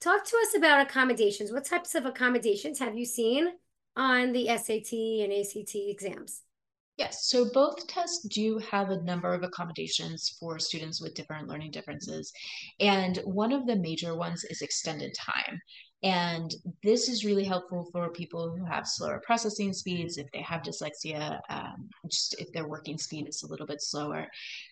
Talk 0.00 0.24
to 0.26 0.36
us 0.36 0.56
about 0.56 0.86
accommodations. 0.86 1.52
What 1.52 1.64
types 1.64 1.94
of 1.94 2.04
accommodations 2.04 2.78
have 2.78 2.96
you 2.96 3.04
seen 3.04 3.48
on 3.96 4.32
the 4.32 4.46
SAT 4.48 4.92
and 4.92 5.32
ACT 5.32 5.74
exams? 5.74 6.42
Yes, 6.98 7.26
so 7.26 7.50
both 7.52 7.86
tests 7.86 8.26
do 8.28 8.58
have 8.70 8.88
a 8.88 9.02
number 9.02 9.34
of 9.34 9.42
accommodations 9.42 10.34
for 10.40 10.58
students 10.58 11.00
with 11.00 11.14
different 11.14 11.46
learning 11.46 11.70
differences. 11.70 12.32
And 12.80 13.18
one 13.24 13.52
of 13.52 13.66
the 13.66 13.76
major 13.76 14.16
ones 14.16 14.44
is 14.44 14.62
extended 14.62 15.14
time. 15.14 15.60
And 16.06 16.54
this 16.84 17.08
is 17.08 17.24
really 17.24 17.42
helpful 17.42 17.88
for 17.90 18.08
people 18.10 18.56
who 18.56 18.64
have 18.64 18.86
slower 18.86 19.20
processing 19.26 19.72
speeds, 19.72 20.18
if 20.18 20.30
they 20.30 20.40
have 20.40 20.62
dyslexia, 20.62 21.40
um, 21.50 21.90
just 22.08 22.40
if 22.40 22.52
their 22.52 22.68
working 22.68 22.96
speed 22.96 23.28
is 23.28 23.42
a 23.42 23.48
little 23.48 23.66
bit 23.66 23.82
slower. 23.82 24.28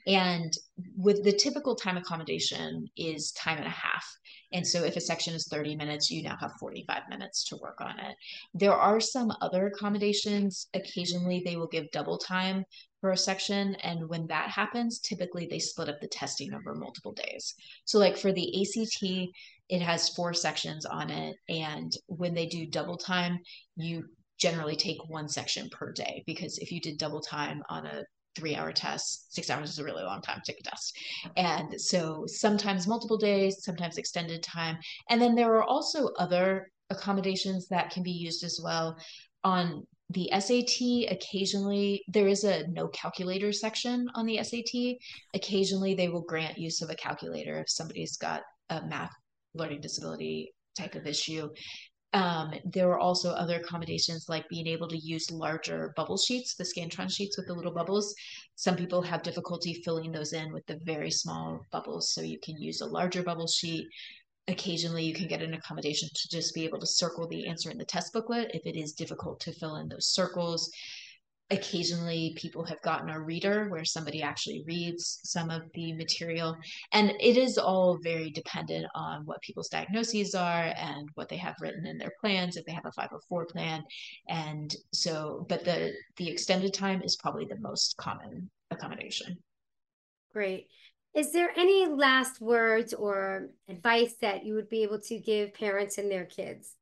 And 0.06 0.56
with 0.96 1.24
the 1.24 1.32
typical 1.32 1.74
time 1.74 1.96
accommodation 1.96 2.88
is 2.96 3.32
time 3.32 3.58
and 3.58 3.66
a 3.66 3.70
half. 3.70 4.06
And 4.52 4.64
so 4.64 4.84
if 4.84 4.94
a 4.96 5.00
section 5.00 5.34
is 5.34 5.48
30 5.48 5.74
minutes, 5.74 6.08
you 6.08 6.22
now 6.22 6.36
have 6.36 6.52
45 6.60 7.02
minutes 7.10 7.42
to 7.46 7.56
work 7.56 7.80
on 7.80 7.98
it. 7.98 8.14
There 8.54 8.72
are 8.72 9.00
some 9.00 9.32
other 9.40 9.66
accommodations. 9.66 10.68
Occasionally, 10.72 11.42
they 11.44 11.56
will 11.56 11.66
give 11.66 11.90
double 11.90 12.16
time 12.16 12.64
for 13.00 13.10
a 13.10 13.16
section. 13.16 13.74
And 13.82 14.08
when 14.08 14.28
that 14.28 14.50
happens, 14.50 15.00
typically 15.00 15.46
they 15.46 15.58
split 15.58 15.88
up 15.88 16.00
the 16.00 16.06
testing 16.06 16.54
over 16.54 16.76
multiple 16.76 17.12
days. 17.12 17.54
So, 17.84 17.98
like 17.98 18.16
for 18.16 18.32
the 18.32 18.62
ACT, 18.62 19.30
it 19.68 19.82
has 19.82 20.10
four 20.10 20.34
sections 20.34 20.84
on 20.84 21.10
it. 21.10 21.36
And 21.48 21.92
when 22.06 22.34
they 22.34 22.46
do 22.46 22.66
double 22.66 22.96
time, 22.96 23.38
you 23.76 24.04
generally 24.38 24.76
take 24.76 24.98
one 25.08 25.28
section 25.28 25.68
per 25.70 25.92
day 25.92 26.22
because 26.26 26.58
if 26.58 26.70
you 26.70 26.80
did 26.80 26.98
double 26.98 27.20
time 27.20 27.62
on 27.68 27.86
a 27.86 28.02
three 28.34 28.56
hour 28.56 28.72
test, 28.72 29.32
six 29.32 29.48
hours 29.48 29.70
is 29.70 29.78
a 29.78 29.84
really 29.84 30.02
long 30.02 30.20
time 30.20 30.40
to 30.44 30.52
take 30.52 30.60
a 30.60 30.64
test. 30.68 30.98
And 31.36 31.80
so 31.80 32.24
sometimes 32.26 32.86
multiple 32.86 33.16
days, 33.16 33.62
sometimes 33.62 33.96
extended 33.96 34.42
time. 34.42 34.76
And 35.08 35.20
then 35.20 35.34
there 35.34 35.54
are 35.54 35.62
also 35.62 36.08
other 36.18 36.68
accommodations 36.90 37.68
that 37.68 37.90
can 37.90 38.02
be 38.02 38.10
used 38.10 38.44
as 38.44 38.60
well. 38.62 38.96
On 39.44 39.86
the 40.10 40.30
SAT, 40.38 41.10
occasionally 41.10 42.02
there 42.08 42.28
is 42.28 42.44
a 42.44 42.66
no 42.68 42.88
calculator 42.88 43.52
section 43.52 44.08
on 44.14 44.26
the 44.26 44.42
SAT. 44.42 44.96
Occasionally 45.34 45.94
they 45.94 46.08
will 46.08 46.22
grant 46.22 46.58
use 46.58 46.82
of 46.82 46.90
a 46.90 46.94
calculator 46.96 47.60
if 47.60 47.70
somebody's 47.70 48.16
got 48.16 48.42
a 48.70 48.84
math 48.86 49.12
learning 49.54 49.80
disability 49.80 50.52
type 50.76 50.94
of 50.94 51.06
issue. 51.06 51.48
Um, 52.12 52.54
there 52.64 52.88
are 52.90 52.98
also 52.98 53.30
other 53.30 53.56
accommodations 53.56 54.26
like 54.28 54.48
being 54.48 54.68
able 54.68 54.86
to 54.86 54.96
use 54.96 55.32
larger 55.32 55.92
bubble 55.96 56.16
sheets, 56.16 56.54
the 56.54 56.64
Scantron 56.64 57.10
sheets 57.10 57.36
with 57.36 57.48
the 57.48 57.54
little 57.54 57.74
bubbles. 57.74 58.14
Some 58.54 58.76
people 58.76 59.02
have 59.02 59.24
difficulty 59.24 59.82
filling 59.84 60.12
those 60.12 60.32
in 60.32 60.52
with 60.52 60.64
the 60.66 60.78
very 60.84 61.10
small 61.10 61.60
bubbles, 61.72 62.12
so 62.12 62.20
you 62.20 62.38
can 62.38 62.56
use 62.56 62.80
a 62.80 62.86
larger 62.86 63.24
bubble 63.24 63.48
sheet. 63.48 63.88
Occasionally, 64.46 65.04
you 65.04 65.14
can 65.14 65.26
get 65.26 65.42
an 65.42 65.54
accommodation 65.54 66.08
to 66.14 66.28
just 66.30 66.54
be 66.54 66.64
able 66.64 66.78
to 66.78 66.86
circle 66.86 67.26
the 67.26 67.48
answer 67.48 67.70
in 67.70 67.78
the 67.78 67.84
test 67.84 68.12
booklet 68.12 68.52
if 68.54 68.64
it 68.64 68.78
is 68.78 68.92
difficult 68.92 69.40
to 69.40 69.52
fill 69.52 69.76
in 69.76 69.88
those 69.88 70.06
circles 70.06 70.70
occasionally 71.50 72.34
people 72.36 72.64
have 72.64 72.80
gotten 72.82 73.10
a 73.10 73.20
reader 73.20 73.68
where 73.68 73.84
somebody 73.84 74.22
actually 74.22 74.64
reads 74.66 75.20
some 75.24 75.50
of 75.50 75.62
the 75.74 75.92
material. 75.92 76.56
And 76.92 77.10
it 77.20 77.36
is 77.36 77.58
all 77.58 77.98
very 78.02 78.30
dependent 78.30 78.86
on 78.94 79.26
what 79.26 79.42
people's 79.42 79.68
diagnoses 79.68 80.34
are 80.34 80.72
and 80.76 81.08
what 81.14 81.28
they 81.28 81.36
have 81.36 81.56
written 81.60 81.86
in 81.86 81.98
their 81.98 82.12
plans 82.20 82.56
if 82.56 82.64
they 82.64 82.72
have 82.72 82.86
a 82.86 82.92
504 82.92 83.46
plan. 83.46 83.82
And 84.28 84.74
so 84.92 85.44
but 85.48 85.64
the 85.64 85.92
the 86.16 86.28
extended 86.28 86.72
time 86.72 87.02
is 87.02 87.16
probably 87.16 87.44
the 87.44 87.60
most 87.60 87.96
common 87.96 88.50
accommodation. 88.70 89.36
Great. 90.32 90.68
Is 91.14 91.30
there 91.30 91.50
any 91.56 91.86
last 91.86 92.40
words 92.40 92.92
or 92.92 93.50
advice 93.68 94.14
that 94.20 94.44
you 94.44 94.54
would 94.54 94.68
be 94.68 94.82
able 94.82 95.00
to 95.02 95.18
give 95.18 95.54
parents 95.54 95.98
and 95.98 96.10
their 96.10 96.24
kids 96.24 96.74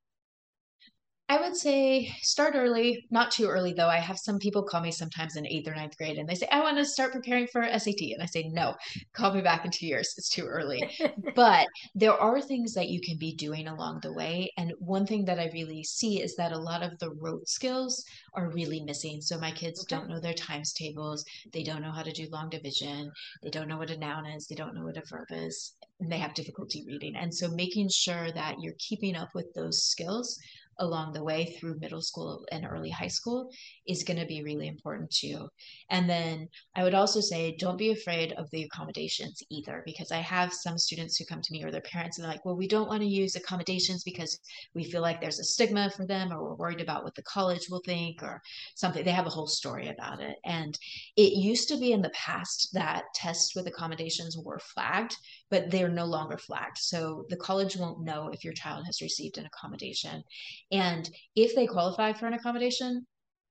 I 1.32 1.40
would 1.40 1.56
say 1.56 2.14
start 2.20 2.52
early, 2.54 3.06
not 3.10 3.30
too 3.30 3.46
early 3.46 3.72
though. 3.72 3.88
I 3.88 3.96
have 3.96 4.18
some 4.18 4.38
people 4.38 4.64
call 4.64 4.82
me 4.82 4.90
sometimes 4.90 5.34
in 5.34 5.46
eighth 5.46 5.66
or 5.66 5.74
ninth 5.74 5.96
grade 5.96 6.18
and 6.18 6.28
they 6.28 6.34
say, 6.34 6.46
I 6.52 6.60
want 6.60 6.76
to 6.76 6.84
start 6.84 7.14
preparing 7.14 7.46
for 7.46 7.62
SAT. 7.62 8.02
And 8.12 8.22
I 8.22 8.26
say, 8.26 8.50
no, 8.52 8.74
call 9.14 9.32
me 9.32 9.40
back 9.40 9.64
in 9.64 9.70
two 9.70 9.86
years. 9.86 10.12
It's 10.18 10.28
too 10.28 10.44
early. 10.44 10.82
but 11.34 11.68
there 11.94 12.12
are 12.12 12.42
things 12.42 12.74
that 12.74 12.90
you 12.90 13.00
can 13.00 13.16
be 13.16 13.34
doing 13.34 13.66
along 13.66 14.00
the 14.02 14.12
way. 14.12 14.52
And 14.58 14.74
one 14.78 15.06
thing 15.06 15.24
that 15.24 15.38
I 15.38 15.48
really 15.54 15.82
see 15.84 16.20
is 16.20 16.36
that 16.36 16.52
a 16.52 16.58
lot 16.58 16.82
of 16.82 16.98
the 16.98 17.12
rote 17.12 17.48
skills 17.48 18.04
are 18.34 18.50
really 18.50 18.82
missing. 18.82 19.22
So 19.22 19.38
my 19.38 19.52
kids 19.52 19.86
okay. 19.86 19.96
don't 19.96 20.10
know 20.10 20.20
their 20.20 20.34
times 20.34 20.74
tables. 20.74 21.24
They 21.50 21.62
don't 21.62 21.80
know 21.80 21.92
how 21.92 22.02
to 22.02 22.12
do 22.12 22.28
long 22.30 22.50
division. 22.50 23.10
They 23.42 23.48
don't 23.48 23.68
know 23.68 23.78
what 23.78 23.90
a 23.90 23.96
noun 23.96 24.26
is. 24.26 24.48
They 24.48 24.54
don't 24.54 24.74
know 24.74 24.84
what 24.84 24.98
a 24.98 25.02
verb 25.08 25.28
is. 25.30 25.76
And 25.98 26.12
they 26.12 26.18
have 26.18 26.34
difficulty 26.34 26.84
reading. 26.86 27.16
And 27.16 27.34
so 27.34 27.48
making 27.48 27.88
sure 27.88 28.30
that 28.32 28.56
you're 28.60 28.74
keeping 28.78 29.16
up 29.16 29.30
with 29.34 29.46
those 29.54 29.84
skills 29.84 30.38
along 30.78 31.12
the 31.12 31.22
way 31.22 31.44
through 31.44 31.78
middle 31.78 32.02
school 32.02 32.44
and 32.50 32.66
early 32.66 32.90
high 32.90 33.08
school 33.08 33.50
is 33.86 34.04
going 34.04 34.18
to 34.18 34.26
be 34.26 34.42
really 34.42 34.68
important 34.68 35.10
too. 35.10 35.48
And 35.90 36.08
then 36.08 36.48
I 36.74 36.82
would 36.82 36.94
also 36.94 37.20
say 37.20 37.56
don't 37.58 37.76
be 37.76 37.90
afraid 37.90 38.32
of 38.32 38.50
the 38.50 38.62
accommodations 38.64 39.42
either, 39.50 39.82
because 39.84 40.12
I 40.12 40.18
have 40.18 40.52
some 40.52 40.78
students 40.78 41.16
who 41.16 41.24
come 41.24 41.42
to 41.42 41.52
me 41.52 41.62
or 41.62 41.70
their 41.70 41.80
parents 41.82 42.18
and 42.18 42.24
they're 42.24 42.32
like, 42.32 42.44
well, 42.44 42.56
we 42.56 42.68
don't 42.68 42.88
want 42.88 43.02
to 43.02 43.08
use 43.08 43.36
accommodations 43.36 44.02
because 44.04 44.38
we 44.74 44.84
feel 44.84 45.02
like 45.02 45.20
there's 45.20 45.38
a 45.38 45.44
stigma 45.44 45.90
for 45.90 46.06
them 46.06 46.32
or 46.32 46.42
we're 46.42 46.54
worried 46.54 46.80
about 46.80 47.04
what 47.04 47.14
the 47.14 47.22
college 47.22 47.68
will 47.70 47.82
think 47.84 48.22
or 48.22 48.40
something. 48.74 49.04
They 49.04 49.10
have 49.10 49.26
a 49.26 49.30
whole 49.30 49.46
story 49.46 49.88
about 49.88 50.20
it. 50.20 50.36
And 50.44 50.78
it 51.16 51.34
used 51.34 51.68
to 51.68 51.78
be 51.78 51.92
in 51.92 52.02
the 52.02 52.10
past 52.10 52.70
that 52.72 53.04
tests 53.14 53.54
with 53.54 53.66
accommodations 53.66 54.36
were 54.36 54.58
flagged, 54.58 55.16
but 55.52 55.70
they're 55.70 55.90
no 55.90 56.06
longer 56.06 56.38
flagged. 56.38 56.78
So 56.78 57.26
the 57.28 57.36
college 57.36 57.76
won't 57.76 58.02
know 58.02 58.30
if 58.32 58.42
your 58.42 58.54
child 58.54 58.86
has 58.86 59.02
received 59.02 59.36
an 59.36 59.44
accommodation. 59.44 60.24
And 60.72 61.08
if 61.36 61.54
they 61.54 61.66
qualify 61.66 62.14
for 62.14 62.26
an 62.26 62.32
accommodation, 62.32 63.06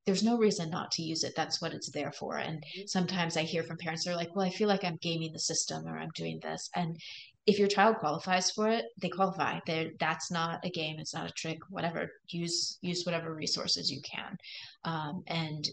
there's 0.08 0.24
no 0.24 0.36
reason 0.36 0.72
not 0.72 0.90
to 0.94 1.04
use 1.04 1.24
it. 1.24 1.34
That's 1.36 1.62
what 1.62 1.76
it's 1.76 1.92
there 1.92 2.12
for. 2.12 2.38
And 2.38 2.58
mm-hmm. 2.58 2.88
sometimes 2.88 3.38
I 3.38 3.44
hear 3.44 3.62
from 3.62 3.78
parents, 3.78 4.04
they're 4.04 4.16
like, 4.16 4.36
well, 4.36 4.48
I 4.48 4.50
feel 4.50 4.68
like 4.68 4.84
I'm 4.84 4.98
gaming 5.00 5.32
the 5.32 5.40
system 5.40 5.88
or 5.88 5.96
I'm 5.96 6.10
doing 6.16 6.40
this. 6.42 6.72
And 6.76 7.00
if 7.46 7.60
your 7.60 7.68
child 7.68 7.98
qualifies 7.98 8.50
for 8.50 8.68
it, 8.68 8.86
they 9.00 9.10
qualify. 9.10 9.60
They're, 9.68 9.92
that's 10.00 10.32
not 10.32 10.66
a 10.66 10.72
game. 10.72 10.98
It's 10.98 11.14
not 11.14 11.30
a 11.30 11.34
trick. 11.34 11.60
Whatever. 11.70 12.10
Use 12.30 12.80
use 12.82 13.04
whatever 13.06 13.34
resources 13.34 13.92
you 13.92 14.02
can, 14.02 14.38
um, 14.86 15.24
and 15.28 15.68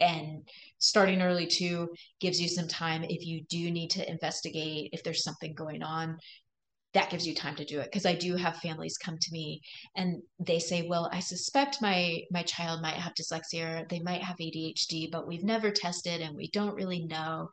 and 0.00 0.48
starting 0.78 1.22
early 1.22 1.46
too 1.46 1.88
gives 2.20 2.40
you 2.40 2.48
some 2.48 2.68
time 2.68 3.04
if 3.04 3.24
you 3.24 3.42
do 3.48 3.70
need 3.70 3.90
to 3.90 4.10
investigate 4.10 4.90
if 4.92 5.02
there's 5.02 5.24
something 5.24 5.54
going 5.54 5.82
on 5.82 6.18
that 6.94 7.10
gives 7.10 7.26
you 7.26 7.34
time 7.34 7.54
to 7.56 7.64
do 7.64 7.78
it. 7.80 7.84
Because 7.84 8.06
i 8.06 8.14
do 8.14 8.36
have 8.36 8.56
families 8.56 8.96
come 8.96 9.18
to 9.18 9.32
me 9.32 9.60
and 9.96 10.22
they 10.38 10.58
say 10.58 10.86
well 10.88 11.10
i 11.12 11.20
suspect 11.20 11.82
my 11.82 12.22
my 12.30 12.42
child 12.42 12.80
might 12.80 12.94
have 12.94 13.12
dyslexia 13.14 13.82
or 13.82 13.86
they 13.88 14.00
might 14.00 14.22
have 14.22 14.36
adhd 14.38 15.10
but 15.10 15.26
we've 15.26 15.44
never 15.44 15.70
tested 15.70 16.20
and 16.22 16.34
we 16.34 16.48
don't 16.50 16.74
really 16.74 17.04
know. 17.06 17.48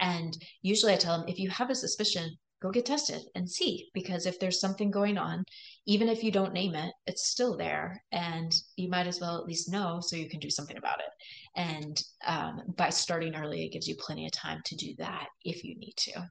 And 0.00 0.36
usually 0.62 0.94
i 0.94 0.96
tell 0.96 1.18
them 1.18 1.28
if 1.28 1.38
you 1.38 1.50
have 1.50 1.70
a 1.70 1.74
suspicion 1.74 2.36
go 2.62 2.70
get 2.70 2.86
tested 2.86 3.22
and 3.34 3.48
see 3.48 3.88
because 3.92 4.26
if 4.26 4.40
there's 4.40 4.60
something 4.60 4.90
going 4.90 5.18
on 5.18 5.44
even 5.86 6.08
if 6.08 6.24
you 6.24 6.32
don't 6.32 6.52
name 6.52 6.74
it 6.74 6.92
it's 7.06 7.26
still 7.26 7.56
there 7.56 8.02
and 8.12 8.54
you 8.76 8.88
might 8.88 9.06
as 9.06 9.20
well 9.20 9.36
at 9.36 9.44
least 9.44 9.70
know 9.70 10.00
so 10.00 10.16
you 10.16 10.28
can 10.28 10.40
do 10.40 10.50
something 10.50 10.76
about 10.76 10.98
it 11.00 11.10
and 11.54 12.02
um, 12.26 12.62
by 12.76 12.88
starting 12.88 13.34
early 13.34 13.64
it 13.64 13.72
gives 13.72 13.86
you 13.86 13.94
plenty 13.98 14.24
of 14.24 14.32
time 14.32 14.60
to 14.64 14.74
do 14.76 14.94
that 14.98 15.26
if 15.44 15.64
you 15.64 15.76
need 15.78 15.94
to 15.96 16.28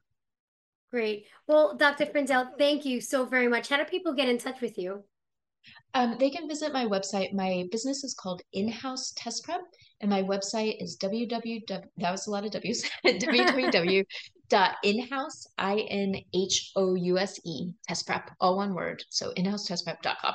Great. 0.92 1.26
Well, 1.48 1.76
Dr. 1.76 2.06
Frindell, 2.06 2.56
thank 2.58 2.84
you 2.84 3.00
so 3.00 3.24
very 3.24 3.48
much. 3.48 3.68
How 3.68 3.76
do 3.76 3.84
people 3.84 4.14
get 4.14 4.28
in 4.28 4.38
touch 4.38 4.60
with 4.60 4.78
you? 4.78 5.02
Um, 5.94 6.16
they 6.18 6.30
can 6.30 6.48
visit 6.48 6.72
my 6.72 6.84
website. 6.84 7.32
My 7.32 7.64
business 7.72 8.04
is 8.04 8.14
called 8.14 8.42
In-House 8.52 9.12
Test 9.16 9.44
Prep, 9.44 9.62
and 10.00 10.10
my 10.10 10.22
website 10.22 10.82
is 10.82 10.96
www. 10.98 11.66
That 11.68 12.10
was 12.10 12.26
a 12.26 12.30
lot 12.30 12.44
of 12.44 12.52
W's. 12.52 12.88
www.inhouse 14.48 15.48
i 15.58 15.86
n 15.90 16.24
h 16.32 16.72
o 16.76 16.94
u 16.94 17.18
s 17.18 17.40
e 17.44 17.72
test 17.86 18.06
prep 18.06 18.30
all 18.40 18.56
one 18.56 18.74
word. 18.74 19.04
So 19.10 19.32
inhousetestprep.com. 19.34 20.34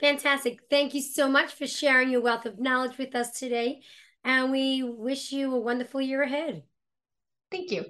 Fantastic. 0.00 0.60
Thank 0.70 0.94
you 0.94 1.02
so 1.02 1.28
much 1.28 1.52
for 1.52 1.66
sharing 1.66 2.10
your 2.10 2.22
wealth 2.22 2.46
of 2.46 2.58
knowledge 2.58 2.96
with 2.96 3.14
us 3.14 3.38
today, 3.38 3.82
and 4.24 4.50
we 4.50 4.82
wish 4.82 5.32
you 5.32 5.54
a 5.54 5.60
wonderful 5.60 6.00
year 6.00 6.22
ahead. 6.22 6.62
Thank 7.50 7.70
you. 7.70 7.84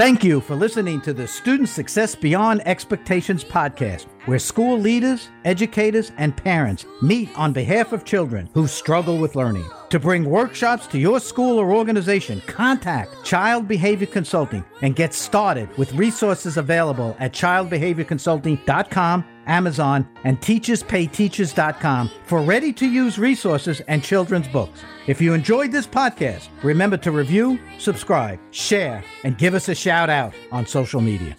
Thank 0.00 0.24
you 0.24 0.40
for 0.40 0.56
listening 0.56 1.02
to 1.02 1.12
the 1.12 1.28
Student 1.28 1.68
Success 1.68 2.14
Beyond 2.14 2.66
Expectations 2.66 3.44
podcast, 3.44 4.06
where 4.24 4.38
school 4.38 4.78
leaders, 4.78 5.28
educators, 5.44 6.10
and 6.16 6.34
parents 6.34 6.86
meet 7.02 7.28
on 7.36 7.52
behalf 7.52 7.92
of 7.92 8.06
children 8.06 8.48
who 8.54 8.66
struggle 8.66 9.18
with 9.18 9.36
learning. 9.36 9.68
To 9.90 9.98
bring 9.98 10.24
workshops 10.24 10.86
to 10.86 10.98
your 10.98 11.20
school 11.20 11.58
or 11.58 11.74
organization, 11.74 12.40
contact 12.46 13.26
Child 13.26 13.68
Behavior 13.68 14.06
Consulting 14.06 14.64
and 14.80 14.96
get 14.96 15.12
started 15.12 15.68
with 15.76 15.92
resources 15.92 16.56
available 16.56 17.14
at 17.18 17.34
childbehaviorconsulting.com, 17.34 19.24
Amazon, 19.50 20.08
and 20.24 20.40
teacherspayteachers.com 20.40 22.10
for 22.24 22.40
ready 22.40 22.72
to 22.72 22.86
use 22.86 23.18
resources 23.18 23.80
and 23.88 24.02
children's 24.02 24.48
books. 24.48 24.80
If 25.06 25.20
you 25.20 25.34
enjoyed 25.34 25.72
this 25.72 25.86
podcast, 25.86 26.48
remember 26.62 26.96
to 26.98 27.10
review, 27.10 27.58
subscribe, 27.78 28.38
share, 28.52 29.02
and 29.24 29.36
give 29.36 29.54
us 29.54 29.68
a 29.68 29.74
shout 29.74 30.08
out 30.08 30.34
on 30.52 30.66
social 30.66 31.00
media. 31.00 31.36